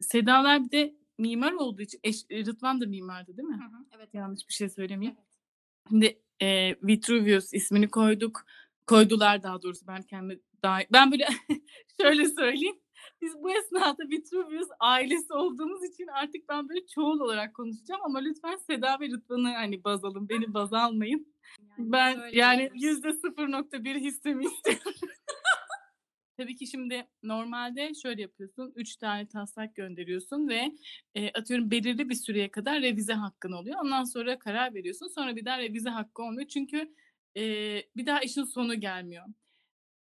Sedalar 0.00 0.64
bir 0.64 0.70
de 0.70 0.94
mimar 1.18 1.52
olduğu 1.52 1.82
için 1.82 2.00
eş, 2.04 2.16
Rıdvan 2.30 2.80
da 2.80 2.86
mimardı 2.86 3.36
değil 3.36 3.48
mi? 3.48 3.54
Hı 3.56 3.76
hı, 3.76 3.84
evet. 3.96 4.08
Yanlış 4.14 4.48
bir 4.48 4.52
şey 4.54 4.68
söylemeyeyim. 4.68 5.16
Evet. 5.18 5.28
Şimdi 5.88 6.18
eee 6.40 6.76
Vitruvius 6.82 7.54
ismini 7.54 7.90
koyduk. 7.90 8.44
Koydular 8.86 9.42
daha 9.42 9.62
doğrusu 9.62 9.86
ben 9.86 10.02
kendi 10.02 10.40
daha 10.62 10.78
ben 10.92 11.10
böyle 11.12 11.26
şöyle 12.00 12.28
söyleyeyim. 12.28 12.76
Biz 13.22 13.34
bu 13.42 13.50
esnada 13.50 14.02
Vitruvius 14.10 14.68
ailesi 14.80 15.32
olduğumuz 15.32 15.84
için 15.84 16.06
artık 16.06 16.48
ben 16.48 16.68
böyle 16.68 16.86
çoğul 16.86 17.20
olarak 17.20 17.54
konuşacağım 17.54 18.00
ama 18.04 18.18
lütfen 18.18 18.56
Seda 18.56 19.00
ve 19.00 19.06
Rıdvan'ı 19.08 19.52
hani 19.54 19.84
baz 19.84 20.04
alın. 20.04 20.28
Beni 20.28 20.54
baz 20.54 20.72
almayın. 20.72 21.26
Yani 21.78 21.92
Ben 21.92 22.20
yani 22.32 22.70
yüzde 22.74 23.08
0.1 23.08 23.98
hissemi 24.00 24.44
istiyorum. 24.44 24.92
Tabii 26.42 26.56
ki 26.56 26.66
şimdi 26.66 27.06
normalde 27.22 27.92
şöyle 28.02 28.22
yapıyorsun. 28.22 28.72
Üç 28.76 28.96
tane 28.96 29.28
taslak 29.28 29.74
gönderiyorsun 29.74 30.48
ve 30.48 30.72
e, 31.14 31.30
atıyorum 31.30 31.70
belirli 31.70 32.08
bir 32.08 32.14
süreye 32.14 32.50
kadar 32.50 32.82
revize 32.82 33.12
hakkın 33.12 33.52
oluyor. 33.52 33.80
Ondan 33.84 34.04
sonra 34.04 34.38
karar 34.38 34.74
veriyorsun. 34.74 35.08
Sonra 35.08 35.36
bir 35.36 35.44
daha 35.44 35.58
revize 35.58 35.90
hakkı 35.90 36.22
olmuyor. 36.22 36.48
Çünkü 36.48 36.94
e, 37.36 37.42
bir 37.96 38.06
daha 38.06 38.20
işin 38.20 38.44
sonu 38.44 38.80
gelmiyor. 38.80 39.24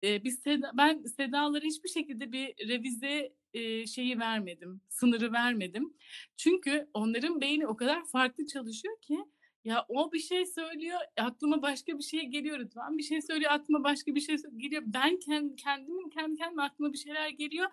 E, 0.03 0.23
biz 0.23 0.39
Seda, 0.39 0.71
ben 0.77 1.03
Sedalara 1.03 1.65
hiçbir 1.65 1.89
şekilde 1.89 2.31
bir 2.31 2.67
revize 2.67 3.33
e, 3.53 3.87
şeyi 3.87 4.19
vermedim. 4.19 4.81
Sınırı 4.89 5.33
vermedim. 5.33 5.93
Çünkü 6.37 6.89
onların 6.93 7.41
beyni 7.41 7.67
o 7.67 7.75
kadar 7.75 8.05
farklı 8.05 8.45
çalışıyor 8.45 9.01
ki 9.01 9.17
ya 9.63 9.85
o 9.89 10.11
bir 10.11 10.19
şey 10.19 10.45
söylüyor, 10.45 10.99
aklıma 11.17 11.61
başka 11.61 11.97
bir 11.97 12.03
şey 12.03 12.25
geliyor 12.25 12.59
Rıdvan. 12.59 12.97
Bir 12.97 13.03
şey 13.03 13.21
söylüyor, 13.21 13.51
aklıma 13.51 13.83
başka 13.83 14.15
bir 14.15 14.21
şey 14.21 14.37
geliyor. 14.57 14.83
Ben 14.85 15.19
kendi, 15.19 15.55
kendimin 15.55 16.09
kendi 16.09 16.35
kendime 16.37 16.63
aklıma 16.63 16.93
bir 16.93 16.97
şeyler 16.97 17.29
geliyor. 17.29 17.67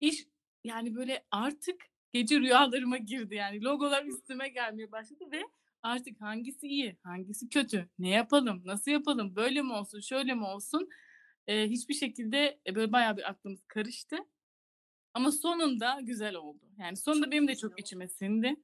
İş 0.00 0.26
yani 0.64 0.94
böyle 0.94 1.24
artık 1.30 1.76
gece 2.12 2.40
rüyalarıma 2.40 2.96
girdi 2.98 3.34
yani. 3.34 3.64
Logolar 3.64 4.04
üstüme 4.04 4.48
gelmeye 4.48 4.92
başladı 4.92 5.24
ve 5.32 5.42
artık 5.82 6.20
hangisi 6.20 6.66
iyi, 6.66 6.96
hangisi 7.02 7.48
kötü, 7.48 7.88
ne 7.98 8.08
yapalım, 8.08 8.62
nasıl 8.64 8.90
yapalım, 8.90 9.36
böyle 9.36 9.62
mi 9.62 9.72
olsun, 9.72 10.00
şöyle 10.00 10.34
mi 10.34 10.44
olsun? 10.44 10.88
Ee, 11.46 11.68
hiçbir 11.68 11.94
şekilde 11.94 12.60
e, 12.66 12.74
böyle 12.74 12.92
bayağı 12.92 13.16
bir 13.16 13.30
aklımız 13.30 13.64
karıştı. 13.68 14.16
Ama 15.14 15.32
sonunda 15.32 15.98
güzel 16.02 16.34
oldu. 16.34 16.64
Yani 16.78 16.96
sonunda 16.96 17.24
Çok 17.24 17.32
benim 17.32 17.48
de 17.48 17.56
çok 17.56 17.80
içime 17.80 18.08
sindi. 18.08 18.56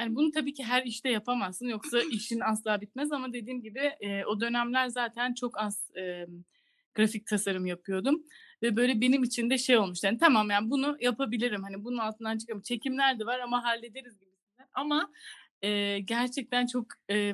Yani 0.00 0.14
bunu 0.14 0.30
tabii 0.30 0.54
ki 0.54 0.64
her 0.64 0.82
işte 0.84 1.10
yapamazsın 1.10 1.66
yoksa 1.66 2.00
işin 2.12 2.40
asla 2.40 2.80
bitmez 2.80 3.12
ama 3.12 3.32
dediğim 3.32 3.62
gibi 3.62 3.92
e, 4.00 4.24
o 4.24 4.40
dönemler 4.40 4.88
zaten 4.88 5.34
çok 5.34 5.60
az 5.60 5.90
e, 5.96 6.26
grafik 6.94 7.26
tasarım 7.26 7.66
yapıyordum 7.66 8.22
ve 8.62 8.76
böyle 8.76 9.00
benim 9.00 9.22
için 9.22 9.50
de 9.50 9.58
şey 9.58 9.78
olmuş 9.78 10.04
yani 10.04 10.18
tamam 10.18 10.50
yani 10.50 10.70
bunu 10.70 10.96
yapabilirim 11.00 11.62
hani 11.62 11.84
bunun 11.84 11.98
altından 11.98 12.38
çıkarım 12.38 12.62
çekimler 12.62 13.18
de 13.18 13.26
var 13.26 13.38
ama 13.38 13.64
hallederiz 13.64 14.18
gibisinden. 14.18 14.68
Ama 14.74 15.12
e, 15.62 15.98
gerçekten 15.98 16.66
çok 16.66 16.86
e, 17.10 17.32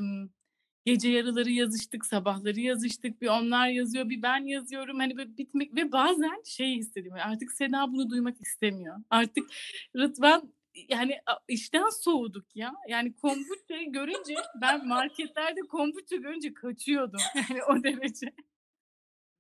gece 0.84 1.08
yarıları 1.08 1.50
yazıştık 1.50 2.06
sabahları 2.06 2.60
yazıştık 2.60 3.22
bir 3.22 3.28
onlar 3.28 3.68
yazıyor 3.68 4.08
bir 4.08 4.22
ben 4.22 4.44
yazıyorum 4.44 4.98
hani 4.98 5.16
böyle 5.16 5.36
bitmek 5.36 5.76
ve 5.76 5.92
bazen 5.92 6.42
şey 6.44 6.76
hissediyorum 6.76 7.18
yani 7.18 7.32
artık 7.32 7.52
Seda 7.52 7.92
bunu 7.92 8.10
duymak 8.10 8.40
istemiyor. 8.40 8.96
Artık 9.10 9.50
Rıdvan 9.96 10.52
yani 10.88 11.20
işten 11.48 11.88
soğuduk 11.88 12.56
ya. 12.56 12.74
Yani 12.88 13.14
kombuçayı 13.14 13.92
görünce 13.92 14.34
ben 14.60 14.88
marketlerde 14.88 15.60
kombuça 15.60 16.16
görünce 16.16 16.54
kaçıyordum. 16.54 17.20
Yani 17.50 17.64
o 17.64 17.82
derece. 17.82 18.34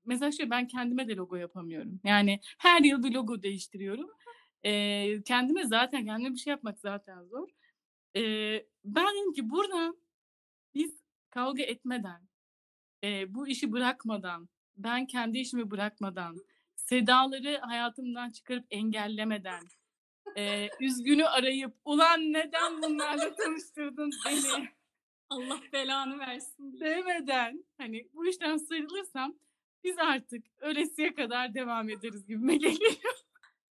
Mesela 0.04 0.32
şey 0.32 0.50
ben 0.50 0.66
kendime 0.66 1.08
de 1.08 1.16
logo 1.16 1.36
yapamıyorum. 1.36 2.00
Yani 2.04 2.40
her 2.58 2.80
yıl 2.80 3.02
bir 3.02 3.12
logo 3.12 3.42
değiştiriyorum. 3.42 4.10
Ee, 4.64 5.22
kendime 5.22 5.66
zaten 5.66 6.04
kendime 6.04 6.34
bir 6.34 6.38
şey 6.38 6.50
yapmak 6.50 6.78
zaten 6.78 7.22
zor. 7.22 7.48
Ee, 8.16 8.66
ben 8.84 9.06
dedim 9.14 9.32
ki 9.32 9.50
buradan 9.50 9.96
biz 10.74 11.02
kavga 11.30 11.62
etmeden, 11.62 12.28
e, 13.04 13.34
bu 13.34 13.48
işi 13.48 13.72
bırakmadan, 13.72 14.48
ben 14.76 15.06
kendi 15.06 15.38
işimi 15.38 15.70
bırakmadan, 15.70 16.36
Sedaları 16.76 17.58
hayatımdan 17.58 18.30
çıkarıp 18.30 18.66
engellemeden, 18.70 19.62
e, 20.36 20.68
üzgünü 20.80 21.26
arayıp 21.26 21.74
ulan 21.84 22.32
neden 22.32 22.82
bunlarla 22.82 23.34
tanıştırdın 23.34 24.10
beni 24.26 24.68
Allah 25.30 25.58
belanı 25.72 26.18
versin 26.18 26.80
demeden 26.80 27.64
hani 27.78 28.08
bu 28.14 28.26
işten 28.26 28.56
sıyrılırsam 28.56 29.34
biz 29.84 29.98
artık 29.98 30.44
ölesiye 30.60 31.14
kadar 31.14 31.54
devam 31.54 31.88
ederiz 31.90 32.26
gibime 32.26 32.56
geliyor. 32.66 32.92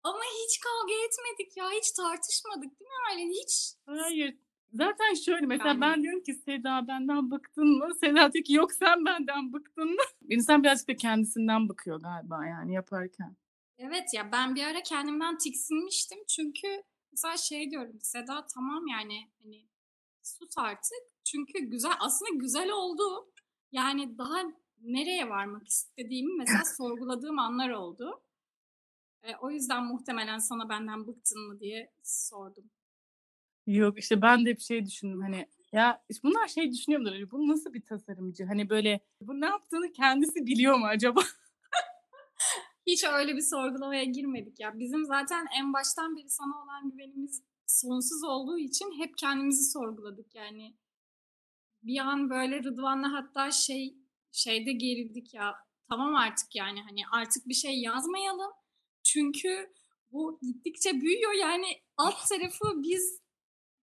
Ama 0.02 0.20
hiç 0.44 0.60
kavga 0.60 0.94
etmedik 0.94 1.56
ya. 1.56 1.70
Hiç 1.70 1.90
tartışmadık 1.90 2.80
değil 2.80 2.90
mi 2.90 2.96
Aylin? 3.10 3.30
Hiç. 3.30 3.72
Hayır. 3.86 4.34
Zaten 4.72 5.14
şöyle 5.14 5.46
mesela 5.46 5.68
Yani- 5.68 5.80
ben 5.80 6.02
diyorum 6.02 6.22
ki 6.22 6.34
Seda 6.34 6.84
benden 6.88 7.30
bıktın 7.30 7.78
mı? 7.78 7.94
Seda 8.00 8.32
diyor 8.32 8.44
ki 8.44 8.52
yok 8.52 8.72
sen 8.72 9.04
benden 9.04 9.52
bıktın 9.52 9.90
mı? 9.90 10.02
İnsan 10.28 10.62
birazcık 10.62 10.88
da 10.88 10.96
kendisinden 10.96 11.68
bıkıyor 11.68 12.00
galiba 12.00 12.46
yani 12.46 12.74
yaparken. 12.74 13.36
Evet 13.82 14.14
ya 14.14 14.32
ben 14.32 14.54
bir 14.54 14.62
ara 14.64 14.82
kendimden 14.82 15.38
tiksinmiştim. 15.38 16.18
Çünkü 16.28 16.82
mesela 17.12 17.36
şey 17.36 17.70
diyorum 17.70 17.98
Seda 18.00 18.46
tamam 18.54 18.86
yani 18.86 19.30
hani 19.42 19.68
sus 20.22 20.58
artık. 20.58 21.02
Çünkü 21.24 21.58
güzel 21.58 21.92
aslında 22.00 22.30
güzel 22.34 22.70
oldu. 22.70 23.32
Yani 23.72 24.18
daha 24.18 24.38
nereye 24.80 25.28
varmak 25.28 25.68
istediğimi 25.68 26.38
mesela 26.38 26.64
sorguladığım 26.76 27.38
anlar 27.38 27.70
oldu. 27.70 28.22
E, 29.22 29.36
o 29.36 29.50
yüzden 29.50 29.84
muhtemelen 29.84 30.38
sana 30.38 30.68
benden 30.68 31.06
bıktın 31.06 31.48
mı 31.48 31.60
diye 31.60 31.92
sordum. 32.02 32.70
Yok 33.66 33.98
işte 33.98 34.22
ben 34.22 34.46
de 34.46 34.56
bir 34.56 34.62
şey 34.62 34.86
düşündüm 34.86 35.20
hani 35.20 35.48
ya 35.72 36.04
işte 36.08 36.28
bunlar 36.28 36.48
şey 36.48 36.72
düşünüyorlar 36.72 37.14
hani 37.14 37.30
bu 37.30 37.48
nasıl 37.48 37.72
bir 37.72 37.82
tasarımcı 37.82 38.44
hani 38.44 38.68
böyle 38.70 39.00
bu 39.20 39.40
ne 39.40 39.46
yaptığını 39.46 39.92
kendisi 39.92 40.46
biliyor 40.46 40.78
mu 40.78 40.86
acaba? 40.86 41.20
Hiç 42.86 43.04
öyle 43.04 43.36
bir 43.36 43.50
sorgulamaya 43.50 44.04
girmedik 44.04 44.60
ya. 44.60 44.78
Bizim 44.78 45.04
zaten 45.04 45.46
en 45.58 45.72
baştan 45.72 46.16
beri 46.16 46.30
sana 46.30 46.62
olan 46.62 46.90
güvenimiz 46.90 47.42
sonsuz 47.66 48.24
olduğu 48.24 48.58
için 48.58 49.00
hep 49.00 49.18
kendimizi 49.18 49.70
sorguladık 49.70 50.34
yani. 50.34 50.76
Bir 51.82 51.98
an 51.98 52.30
böyle 52.30 52.62
Rıdvan'la 52.62 53.12
hatta 53.12 53.50
şey 53.50 53.96
şeyde 54.32 54.72
gerildik 54.72 55.34
ya. 55.34 55.54
Tamam 55.88 56.14
artık 56.14 56.54
yani 56.54 56.82
hani 56.82 57.00
artık 57.12 57.48
bir 57.48 57.54
şey 57.54 57.80
yazmayalım. 57.80 58.50
Çünkü 59.04 59.72
bu 60.12 60.40
gittikçe 60.42 61.00
büyüyor 61.00 61.32
yani 61.32 61.66
alt 61.96 62.28
tarafı 62.28 62.82
biz 62.82 63.20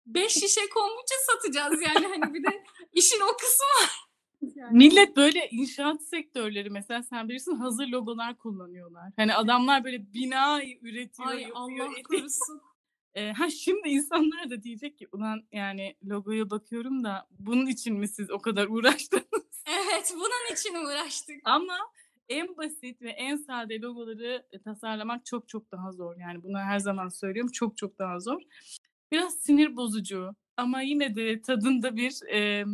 5 0.05 0.33
şişe 0.33 0.69
kombuça 0.69 1.15
satacağız 1.27 1.81
yani 1.81 2.07
hani 2.07 2.33
bir 2.33 2.43
de 2.43 2.63
işin 2.91 3.19
o 3.19 3.37
kısmı 3.37 3.65
var. 3.65 4.12
Yani. 4.55 4.77
Millet 4.77 5.17
böyle 5.17 5.49
inşaat 5.51 6.01
sektörleri 6.03 6.69
mesela 6.69 7.03
sen 7.03 7.29
bilirsin 7.29 7.55
hazır 7.55 7.87
logolar 7.87 8.37
kullanıyorlar. 8.37 9.11
Hani 9.15 9.33
adamlar 9.33 9.83
böyle 9.83 10.13
bina 10.13 10.61
üretiyor, 10.81 11.29
Ay 11.29 11.41
yapıyor, 11.41 11.55
Allah 11.57 11.91
ediyor. 11.91 12.03
korusun. 12.03 12.61
Ee, 13.15 13.31
ha 13.31 13.49
şimdi 13.49 13.89
insanlar 13.89 14.49
da 14.49 14.63
diyecek 14.63 14.97
ki 14.97 15.07
ulan 15.11 15.43
yani 15.51 15.95
logoya 16.05 16.49
bakıyorum 16.49 17.03
da 17.03 17.27
bunun 17.39 17.67
için 17.67 17.95
mi 17.99 18.07
siz 18.07 18.31
o 18.31 18.39
kadar 18.39 18.67
uğraştınız? 18.67 19.23
Evet 19.67 20.13
bunun 20.15 20.53
için 20.53 20.75
uğraştık. 20.75 21.35
Ama 21.43 21.77
en 22.29 22.57
basit 22.57 23.01
ve 23.01 23.09
en 23.09 23.35
sade 23.35 23.81
logoları 23.81 24.45
e, 24.51 24.61
tasarlamak 24.61 25.25
çok 25.25 25.47
çok 25.47 25.71
daha 25.71 25.91
zor. 25.91 26.17
Yani 26.17 26.43
bunu 26.43 26.57
her 26.57 26.79
zaman 26.79 27.09
söylüyorum 27.09 27.51
çok 27.51 27.77
çok 27.77 27.99
daha 27.99 28.19
zor. 28.19 28.41
Biraz 29.11 29.33
sinir 29.33 29.75
bozucu 29.75 30.35
ama 30.57 30.81
yine 30.81 31.15
de 31.15 31.41
tadında 31.41 31.95
bir 31.95 32.27
e, 32.33 32.65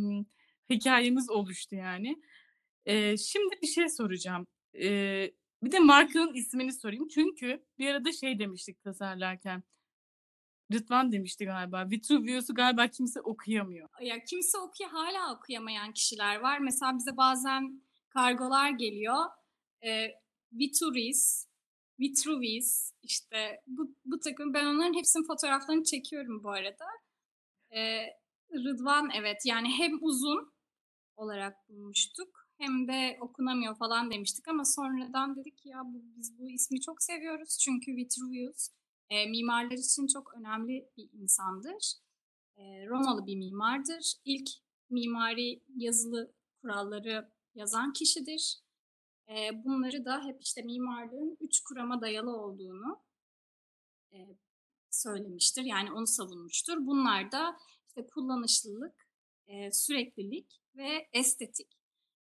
hikayemiz 0.70 1.30
oluştu 1.30 1.74
yani. 1.76 2.22
E, 2.86 3.16
şimdi 3.16 3.54
bir 3.62 3.66
şey 3.66 3.88
soracağım. 3.88 4.46
E, 4.74 4.88
bir 5.62 5.72
de 5.72 5.78
markanın 5.78 6.34
ismini 6.34 6.72
sorayım. 6.72 7.08
Çünkü 7.08 7.64
bir 7.78 7.88
arada 7.88 8.12
şey 8.12 8.38
demiştik 8.38 8.82
tasarlarken. 8.82 9.62
Rıdvan 10.72 11.12
demişti 11.12 11.44
galiba. 11.44 11.90
Vitruvius'u 11.90 12.54
galiba 12.54 12.88
kimse 12.88 13.20
okuyamıyor. 13.20 13.88
Ya 14.00 14.24
kimse 14.24 14.58
okuyor 14.58 14.90
hala 14.90 15.34
okuyamayan 15.34 15.92
kişiler 15.92 16.36
var. 16.36 16.58
Mesela 16.58 16.96
bize 16.98 17.16
bazen 17.16 17.82
kargolar 18.08 18.70
geliyor. 18.70 19.24
E, 19.84 20.08
Vitruvis, 20.52 21.46
Vitruvis 22.00 22.92
işte 23.02 23.60
bu, 23.66 23.94
bu 24.04 24.20
takım 24.20 24.54
ben 24.54 24.66
onların 24.66 24.94
hepsinin 24.94 25.26
fotoğraflarını 25.26 25.84
çekiyorum 25.84 26.44
bu 26.44 26.50
arada. 26.50 26.86
E, 27.74 28.06
Rıdvan 28.54 29.10
evet 29.14 29.46
yani 29.46 29.68
hem 29.78 29.98
uzun 30.00 30.52
olarak 31.20 31.68
bulmuştuk 31.68 32.48
hem 32.58 32.88
de 32.88 33.18
okunamıyor 33.20 33.78
falan 33.78 34.10
demiştik 34.10 34.48
ama 34.48 34.64
sonradan 34.64 35.36
dedik 35.36 35.66
ya 35.66 35.82
bu, 35.84 36.02
biz 36.16 36.38
bu 36.38 36.50
ismi 36.50 36.80
çok 36.80 37.02
seviyoruz 37.02 37.58
çünkü 37.58 37.96
Vitruvius 37.96 38.68
e, 39.10 39.26
mimarlar 39.26 39.76
için 39.76 40.06
çok 40.06 40.34
önemli 40.34 40.90
bir 40.96 41.08
insandır. 41.12 41.94
E, 42.56 42.86
Romalı 42.86 43.26
bir 43.26 43.36
mimardır. 43.36 44.14
İlk 44.24 44.48
mimari 44.90 45.62
yazılı 45.76 46.32
kuralları 46.62 47.32
yazan 47.54 47.92
kişidir. 47.92 48.60
E, 49.28 49.64
bunları 49.64 50.04
da 50.04 50.24
hep 50.24 50.42
işte 50.42 50.62
mimarlığın 50.62 51.36
üç 51.40 51.60
kurama 51.60 52.00
dayalı 52.00 52.36
olduğunu 52.36 53.02
e, 54.12 54.18
söylemiştir. 54.90 55.62
Yani 55.62 55.92
onu 55.92 56.06
savunmuştur. 56.06 56.86
Bunlar 56.86 57.32
da 57.32 57.56
işte 57.88 58.06
kullanışlılık, 58.06 59.08
e, 59.46 59.72
süreklilik 59.72 60.59
ve 60.76 61.08
estetik. 61.12 61.68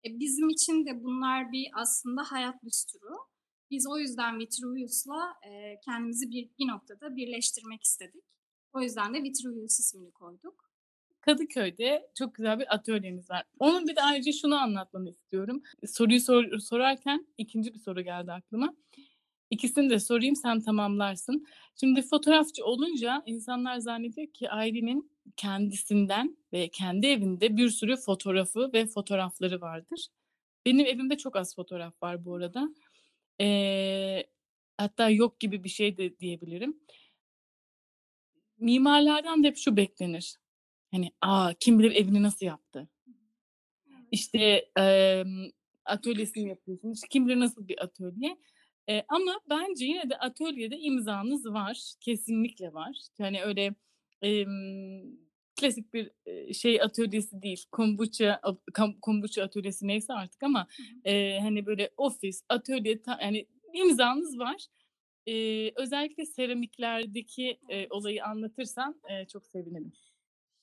E, 0.04 0.20
bizim 0.20 0.48
için 0.48 0.86
de 0.86 1.04
bunlar 1.04 1.52
bir 1.52 1.70
aslında 1.74 2.22
hayat 2.22 2.64
düsturu. 2.64 3.16
Biz 3.70 3.86
o 3.86 3.98
yüzden 3.98 4.38
Vitruvius'la 4.38 5.34
e, 5.48 5.80
kendimizi 5.84 6.30
bir, 6.30 6.50
bir 6.58 6.68
noktada 6.68 7.16
birleştirmek 7.16 7.82
istedik. 7.82 8.24
O 8.72 8.80
yüzden 8.80 9.14
de 9.14 9.22
Vitruvius 9.22 9.80
ismini 9.80 10.10
koyduk. 10.10 10.70
Kadıköy'de 11.20 12.10
çok 12.14 12.34
güzel 12.34 12.58
bir 12.58 12.74
atölyemiz 12.74 13.30
var. 13.30 13.44
Onun 13.58 13.88
bir 13.88 13.96
de 13.96 14.02
ayrıca 14.02 14.32
şunu 14.32 14.56
anlatmanı 14.56 15.10
istiyorum. 15.10 15.62
Soruyu 15.86 16.20
sor, 16.20 16.58
sorarken 16.58 17.26
ikinci 17.38 17.74
bir 17.74 17.78
soru 17.78 18.02
geldi 18.02 18.32
aklıma. 18.32 18.74
İkisini 19.50 19.90
de 19.90 20.00
sorayım 20.00 20.36
sen 20.36 20.60
tamamlarsın. 20.60 21.46
Şimdi 21.80 22.02
fotoğrafçı 22.02 22.64
olunca 22.64 23.22
insanlar 23.26 23.78
zannediyor 23.78 24.26
ki 24.32 24.50
Aylin'in 24.50 25.13
kendisinden 25.36 26.36
ve 26.52 26.68
kendi 26.68 27.06
evinde 27.06 27.56
bir 27.56 27.70
sürü 27.70 27.96
fotoğrafı 27.96 28.70
ve 28.72 28.86
fotoğrafları 28.86 29.60
vardır. 29.60 30.08
Benim 30.66 30.86
evimde 30.86 31.16
çok 31.16 31.36
az 31.36 31.54
fotoğraf 31.54 32.02
var 32.02 32.24
bu 32.24 32.34
arada. 32.34 32.68
Ee, 33.40 34.24
hatta 34.76 35.10
yok 35.10 35.40
gibi 35.40 35.64
bir 35.64 35.68
şey 35.68 35.96
de 35.96 36.18
diyebilirim. 36.18 36.80
Mimarlardan 38.58 39.44
da 39.44 39.48
hep 39.48 39.56
şu 39.56 39.76
beklenir. 39.76 40.36
Hani 40.90 41.12
aa 41.20 41.52
kim 41.60 41.78
bilir 41.78 41.90
evini 41.90 42.22
nasıl 42.22 42.46
yaptı. 42.46 42.88
İşte 44.10 44.70
e, 44.78 45.24
atölyesini 45.84 46.48
yapıyorsun. 46.48 46.92
İşte 46.92 47.08
kim 47.10 47.26
bilir 47.26 47.40
nasıl 47.40 47.68
bir 47.68 47.84
atölye. 47.84 48.36
E, 48.88 49.02
ama 49.08 49.40
bence 49.50 49.84
yine 49.84 50.10
de 50.10 50.16
atölyede 50.18 50.78
imzanız 50.78 51.46
var. 51.46 51.94
Kesinlikle 52.00 52.72
var. 52.72 52.96
Yani 53.18 53.42
öyle 53.42 53.74
e, 54.22 54.44
klasik 55.60 55.94
bir 55.94 56.10
şey 56.54 56.82
atölyesi 56.82 57.42
değil. 57.42 57.64
Kombuça 57.72 58.40
kombuça 59.02 59.42
atölyesi 59.42 59.86
neyse 59.86 60.12
artık 60.12 60.42
ama 60.42 60.66
e, 61.04 61.38
hani 61.40 61.66
böyle 61.66 61.90
ofis, 61.96 62.42
atölye 62.48 63.02
yani 63.20 63.46
imzanız 63.74 64.38
var. 64.38 64.66
E, 65.26 65.34
özellikle 65.76 66.26
seramiklerdeki 66.26 67.60
e, 67.68 67.86
olayı 67.90 68.24
anlatırsan 68.24 69.00
e, 69.10 69.26
çok 69.26 69.46
sevinirim. 69.46 69.92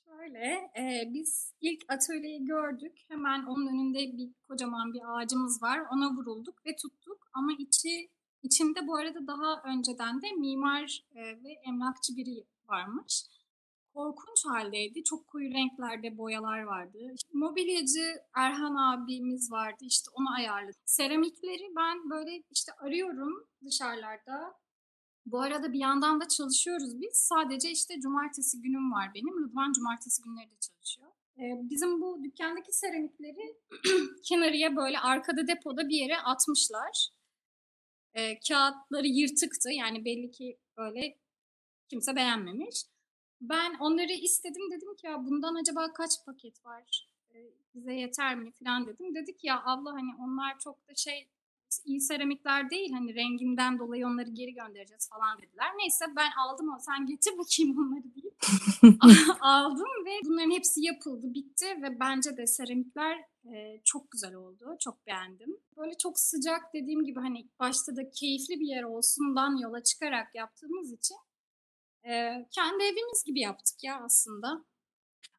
Şöyle, 0.06 0.72
e, 0.78 1.14
biz 1.14 1.54
ilk 1.62 1.82
atölyeyi 1.90 2.46
gördük. 2.46 3.00
Hemen 3.08 3.44
onun 3.44 3.68
önünde 3.68 4.18
bir 4.18 4.30
kocaman 4.48 4.94
bir 4.94 5.02
ağacımız 5.06 5.62
var. 5.62 5.80
Ona 5.94 6.10
vurulduk 6.12 6.66
ve 6.66 6.76
tuttuk. 6.76 7.30
Ama 7.34 7.52
içi 7.60 8.10
içinde 8.44 8.88
bu 8.88 8.96
arada 8.96 9.28
daha 9.28 9.62
önceden 9.64 10.22
de 10.22 10.32
mimar 10.32 11.06
e, 11.16 11.22
ve 11.22 11.52
emlakçı 11.68 12.16
biri 12.18 12.44
varmış. 12.68 13.24
Korkunç 13.94 14.46
haldeydi. 14.46 15.04
Çok 15.04 15.28
koyu 15.28 15.54
renklerde 15.54 16.18
boyalar 16.18 16.62
vardı. 16.62 16.98
Mobilyacı 17.34 18.16
Erhan 18.36 18.76
abimiz 18.76 19.52
vardı. 19.52 19.78
İşte 19.82 20.10
onu 20.14 20.34
ayarladı. 20.36 20.78
Seramikleri 20.86 21.76
ben 21.76 22.10
böyle 22.10 22.44
işte 22.52 22.72
arıyorum 22.72 23.48
dışarılarda. 23.66 24.62
Bu 25.26 25.42
arada 25.42 25.74
bir 25.74 25.80
yandan 25.80 26.22
da 26.22 26.28
çalışıyoruz 26.28 27.02
biz. 27.02 27.16
Sadece 27.16 27.72
işte 27.72 28.00
cumartesi 28.00 28.62
günüm 28.62 28.92
var 28.92 29.12
benim. 29.16 29.44
Rıdvan 29.44 29.72
cumartesi 29.72 30.22
günleri 30.22 30.52
de 30.52 30.56
çalışıyor. 30.60 31.12
Ee, 31.38 31.70
bizim 31.70 32.02
bu 32.02 32.24
dükkandaki 32.24 32.74
seramikleri 32.74 33.58
kenarıya 34.24 34.76
böyle 34.76 35.00
arkada 35.00 35.48
depoda 35.48 35.90
bir 35.90 35.96
yere 35.96 36.18
atmışlar. 36.18 37.10
Ee, 38.14 38.40
kağıtları 38.40 39.08
yırtıktı. 39.08 39.70
Yani 39.72 40.06
belli 40.06 40.32
ki 40.32 40.60
böyle 40.78 41.18
kimse 41.90 42.16
beğenmemiş. 42.16 42.84
Ben 43.42 43.76
onları 43.80 44.12
istedim 44.12 44.72
dedim 44.72 44.96
ki 44.96 45.08
ya 45.08 45.26
bundan 45.26 45.56
acaba 45.56 45.94
kaç 45.94 46.26
paket 46.26 46.66
var? 46.66 47.08
Ee, 47.36 47.38
bize 47.76 47.94
yeter 47.94 48.36
mi 48.36 48.52
falan 48.52 48.88
dedim. 48.88 49.16
Dedik 49.16 49.44
ya 49.44 49.62
abla 49.66 49.94
hani 49.94 50.12
onlar 50.20 50.60
çok 50.60 50.88
da 50.88 50.96
şey 50.96 51.28
iyi 51.86 52.02
seramikler 52.02 52.70
değil 52.70 52.92
hani 52.92 53.16
renginden 53.16 53.80
dolayı 53.80 54.08
onları 54.08 54.30
geri 54.30 54.54
göndereceğiz 54.54 55.10
falan 55.10 55.42
dediler. 55.42 55.68
Neyse 55.78 56.06
ben 56.16 56.32
aldım 56.32 56.70
o 56.70 56.80
sen 56.80 57.06
getir 57.06 57.38
bakayım 57.38 57.78
onları 57.80 58.04
deyip 58.16 58.36
aldım 59.42 60.06
ve 60.06 60.20
bunların 60.26 60.52
hepsi 60.52 60.86
yapıldı 60.86 61.34
bitti 61.34 61.66
ve 61.82 62.00
bence 62.00 62.38
de 62.38 62.48
seramikler 62.48 63.20
e, 63.46 63.82
çok 63.84 64.12
güzel 64.12 64.36
oldu. 64.36 64.76
Çok 64.80 65.08
beğendim. 65.08 65.58
Böyle 65.78 65.98
çok 65.98 66.20
sıcak 66.20 66.74
dediğim 66.74 67.06
gibi 67.06 67.20
hani 67.20 67.48
başta 67.60 67.96
da 67.96 68.10
keyifli 68.10 68.60
bir 68.60 68.68
yer 68.68 68.84
olsundan 68.84 69.58
yola 69.58 69.84
çıkarak 69.84 70.36
yaptığımız 70.36 70.92
için 70.92 71.18
e, 72.04 72.46
kendi 72.52 72.84
evimiz 72.84 73.24
gibi 73.26 73.40
yaptık 73.40 73.84
ya 73.84 74.02
aslında. 74.06 74.66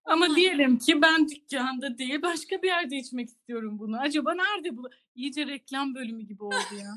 Ama 0.04 0.24
Aynen. 0.24 0.36
diyelim 0.36 0.78
ki 0.78 1.02
ben 1.02 1.28
dükkanda 1.28 1.98
değil 1.98 2.22
başka 2.22 2.62
bir 2.62 2.68
yerde 2.68 2.96
içmek 2.96 3.28
istiyorum 3.28 3.78
bunu. 3.78 4.00
Acaba 4.00 4.34
nerede 4.34 4.76
bu? 4.76 4.90
İyice 5.14 5.46
reklam 5.46 5.94
bölümü 5.94 6.22
gibi 6.22 6.44
oldu 6.44 6.74
ya. 6.78 6.94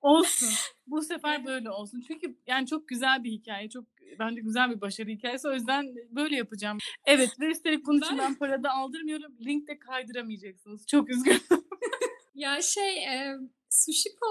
olsun. 0.00 0.48
Bu 0.86 1.02
sefer 1.12 1.46
böyle 1.46 1.70
olsun. 1.70 2.04
Çünkü 2.08 2.36
yani 2.46 2.66
çok 2.66 2.88
güzel 2.88 3.24
bir 3.24 3.30
hikaye. 3.30 3.68
Çok 3.68 3.84
bence 4.18 4.40
güzel 4.40 4.70
bir 4.70 4.80
başarı 4.80 5.08
hikayesi. 5.10 5.48
O 5.48 5.52
yüzden 5.52 5.94
böyle 6.10 6.36
yapacağım. 6.36 6.78
Evet 7.06 7.40
ve 7.40 7.46
üstelik 7.50 7.86
bunun 7.86 8.00
için 8.00 8.18
ben 8.18 8.34
para 8.34 8.62
da 8.62 8.70
aldırmıyorum. 8.70 9.32
Link 9.40 9.68
de 9.68 9.78
kaydıramayacaksınız. 9.78 10.86
Çok 10.86 11.10
üzgünüm. 11.10 11.40
Ya 12.34 12.62
şey 12.62 13.04
e, 13.04 13.36
Sushiko 13.70 14.26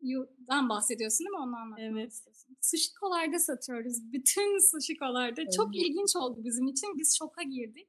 Sushiko'dan 0.00 0.68
bahsediyorsun 0.68 1.18
değil 1.18 1.30
mi? 1.30 1.38
Anlatmak 1.38 1.78
Evet. 1.80 2.22
Sushiko'larda 2.60 3.38
satıyoruz. 3.38 4.12
Bütün 4.12 4.70
sushiko'larda. 4.70 5.42
Çok 5.56 5.76
Evet. 5.76 5.86
ilginç 5.86 6.16
oldu 6.16 6.40
bizim 6.44 6.66
için. 6.68 6.98
Biz 6.98 7.16
şoka 7.18 7.42
girdik. 7.42 7.88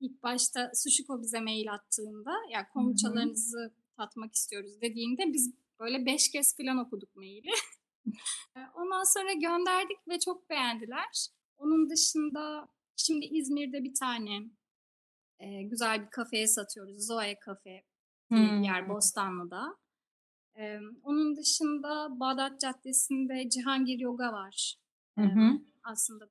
İlk 0.00 0.22
başta 0.22 0.70
Sushiko 0.74 1.22
bize 1.22 1.40
mail 1.40 1.72
attığında 1.72 2.32
ya 2.50 2.68
kombuçalarınızı 2.68 3.74
tatmak 3.96 4.34
istiyoruz 4.34 4.80
dediğinde 4.80 5.22
biz 5.32 5.54
böyle 5.80 6.06
beş 6.06 6.30
kez 6.30 6.56
falan 6.56 6.78
okuduk 6.78 7.16
maili. 7.16 7.50
Ondan 8.74 9.04
sonra 9.14 9.32
gönderdik 9.32 10.08
ve 10.08 10.18
çok 10.18 10.50
beğendiler. 10.50 11.26
Onun 11.56 11.90
dışında 11.90 12.68
şimdi 12.96 13.24
İzmir'de 13.26 13.84
bir 13.84 13.94
tane 13.94 14.50
e, 15.38 15.62
güzel 15.62 16.02
bir 16.02 16.10
kafeye 16.10 16.46
satıyoruz. 16.48 17.06
Zoe 17.06 17.38
Cafe 17.46 17.84
diye 18.30 18.48
bir 18.52 18.64
yer 18.64 18.82
Hmm. 18.82 18.88
Bostanlı'da. 18.88 19.76
Ee, 20.58 20.78
onun 21.02 21.36
dışında 21.36 22.20
Bağdat 22.20 22.60
Caddesi'nde 22.60 23.48
Cihangir 23.50 23.98
Yoga 23.98 24.32
var. 24.32 24.76
Hı 25.18 25.24
Ee, 25.24 25.28
hı. 25.28 25.58
aslında 25.84 26.28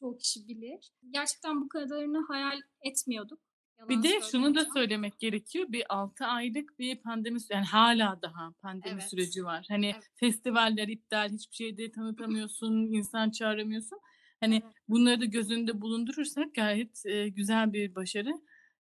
çoğu 0.00 0.16
kişi 0.18 0.48
bilir. 0.48 0.90
Gerçekten 1.10 1.60
bu 1.60 1.68
kadarını 1.68 2.26
hayal 2.28 2.58
etmiyorduk. 2.82 3.38
Yalan 3.78 3.88
Bir 3.88 4.02
de 4.02 4.20
şunu 4.20 4.54
da 4.54 4.64
söylemek 4.64 5.18
gerekiyor. 5.18 5.66
Bir 5.68 5.84
6 5.88 6.24
aylık 6.24 6.78
bir 6.78 6.96
pandemi 7.00 7.38
yani 7.50 7.64
hala 7.64 8.22
daha 8.22 8.52
pandemi 8.62 8.92
Evet. 8.92 9.10
süreci 9.10 9.44
var. 9.44 9.66
Hani 9.68 9.86
Evet. 9.94 10.04
festivaller 10.14 10.88
iptal, 10.88 11.28
hiçbir 11.32 11.56
şeyde 11.56 11.92
tanıtamıyorsun, 11.92 12.72
insan 12.92 13.30
çağıramıyorsun. 13.30 13.98
Hani 14.40 14.54
Evet. 14.64 14.74
bunları 14.88 15.20
da 15.20 15.24
göz 15.24 15.50
önünde 15.50 15.80
bulundurursak 15.80 16.54
gayet 16.54 17.06
e, 17.06 17.28
güzel 17.28 17.72
bir 17.72 17.94
başarı. 17.94 18.32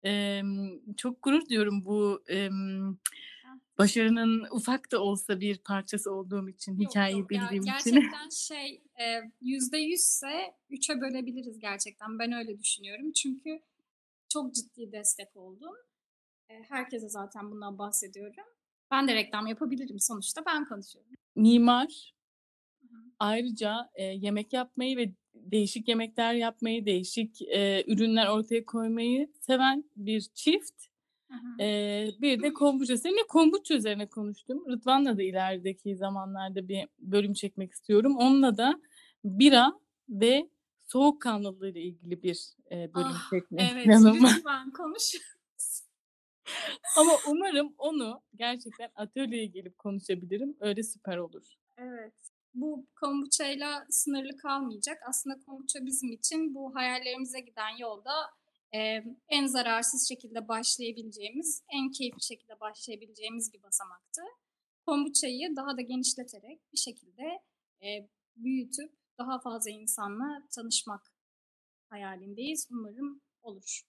Em, 0.04 0.80
çok 0.98 1.24
gurur 1.24 1.50
diyorum 1.50 1.86
bu 1.86 2.24
Ah, 2.30 3.39
başarının 3.80 4.48
ufak 4.52 4.92
da 4.92 5.02
olsa 5.02 5.40
bir 5.40 5.58
parçası 5.58 6.12
olduğum 6.12 6.50
için, 6.50 6.80
Yok, 6.80 6.90
hikayeyi 6.90 7.20
yok. 7.20 7.32
Ya 7.32 7.42
bildiğim 7.42 7.64
için. 7.64 7.94
gerçekten 7.94 8.30
şey 8.30 8.84
e, 9.00 9.06
yüzde 9.42 9.78
yüzse 9.78 10.56
üçe 10.70 11.02
bölebiliriz 11.02 11.60
gerçekten. 11.60 12.20
Ben 12.20 12.32
öyle 12.32 12.60
düşünüyorum. 12.60 13.12
Çünkü 13.12 13.60
çok 14.30 14.56
ciddi 14.56 14.92
destek 14.92 15.36
oldum. 15.36 15.74
E, 16.50 16.54
herkese 16.70 17.10
zaten 17.10 17.52
bundan 17.52 17.78
bahsediyorum. 17.78 18.46
Ben 18.92 19.08
de 19.08 19.16
reklam 19.16 19.48
yapabilirim 19.48 20.00
sonuçta. 20.00 20.46
Ben 20.46 20.66
konuşuyorum. 20.66 21.12
Mimar 21.36 22.14
ayrıca 23.20 23.90
e, 23.94 24.04
yemek 24.04 24.54
yapmayı 24.54 24.98
ve 24.98 25.14
değişik 25.34 25.88
yemekler 25.88 26.34
yapmayı, 26.34 26.86
değişik 26.86 27.42
e, 27.42 27.84
ürünler 27.88 28.28
ortaya 28.28 28.66
koymayı 28.66 29.34
seven 29.40 29.84
bir 29.96 30.22
çift. 30.22 30.89
Hı 31.30 31.34
hı. 31.36 31.64
E, 31.64 32.08
bir 32.22 32.42
de 32.42 32.54
kombuça. 32.54 32.98
Seninle 32.98 33.28
kombuça 33.28 33.76
üzerine 33.76 34.08
konuştum. 34.10 34.64
Rıdvan'la 34.72 35.18
da 35.18 35.24
ilerideki 35.24 35.96
zamanlarda 35.96 36.68
bir 36.68 36.88
bölüm 37.00 37.34
çekmek 37.34 37.72
istiyorum. 37.72 38.18
Onunla 38.18 38.58
da 38.58 38.82
bira 39.26 39.74
ve 40.10 40.50
soğukkanlılığı 40.82 41.70
ile 41.70 41.82
ilgili 41.82 42.24
bir 42.24 42.50
e, 42.72 42.94
bölüm 42.94 43.08
Ah, 43.16 43.30
çekmek 43.30 43.72
Evet, 43.74 43.86
planım 43.86 44.24
var. 44.24 44.34
lütfen 44.38 44.72
konuş. 44.72 45.16
Ama 46.98 47.12
umarım 47.28 47.74
onu 47.78 48.22
gerçekten 48.36 48.90
atölyeye 48.96 49.46
gelip 49.46 49.78
konuşabilirim. 49.78 50.58
Öyle 50.60 50.84
süper 50.84 51.18
olur. 51.18 51.44
Evet. 51.78 52.14
Bu 52.54 52.86
kombuçayla 52.96 53.86
sınırlı 53.90 54.38
kalmayacak. 54.38 54.98
Aslında 55.10 55.40
kombuça 55.46 55.86
bizim 55.86 56.12
için 56.12 56.56
bu 56.56 56.76
hayallerimize 56.76 57.40
giden 57.40 57.78
yolda 57.80 58.12
e, 58.76 59.04
en 59.30 59.46
zararsız 59.46 60.08
şekilde 60.08 60.48
başlayabileceğimiz, 60.48 61.64
en 61.74 61.92
keyifli 61.92 62.24
şekilde 62.24 62.60
başlayabileceğimiz 62.60 63.54
bir 63.54 63.64
basamaktı. 63.64 64.22
Kombuçayı 64.86 65.56
daha 65.56 65.78
da 65.78 65.82
genişleterek 65.82 66.62
bir 66.74 66.78
şekilde 66.78 67.24
e, 67.84 68.10
büyütüp 68.36 68.92
daha 69.20 69.40
fazla 69.40 69.72
insanla 69.72 70.48
tanışmak 70.56 71.14
hayalindeyiz. 71.90 72.68
Umarım 72.72 73.22
olur. 73.42 73.82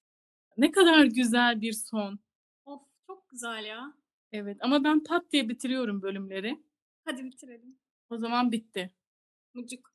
Ne 0.57 0.71
kadar 0.71 1.05
güzel 1.05 1.61
bir 1.61 1.73
son. 1.73 2.19
Of 2.65 2.83
çok 3.07 3.31
güzel 3.31 3.65
ya. 3.65 3.95
Evet 4.33 4.59
ama 4.61 4.85
ben 4.85 5.05
pat 5.05 5.33
diye 5.33 5.49
bitiriyorum 5.49 6.03
bölümleri. 6.03 6.65
Hadi 7.05 7.25
bitirelim. 7.25 7.79
O 8.11 8.19
zaman 8.19 8.53
bitti. 8.53 8.95
Mucuk. 9.55 9.95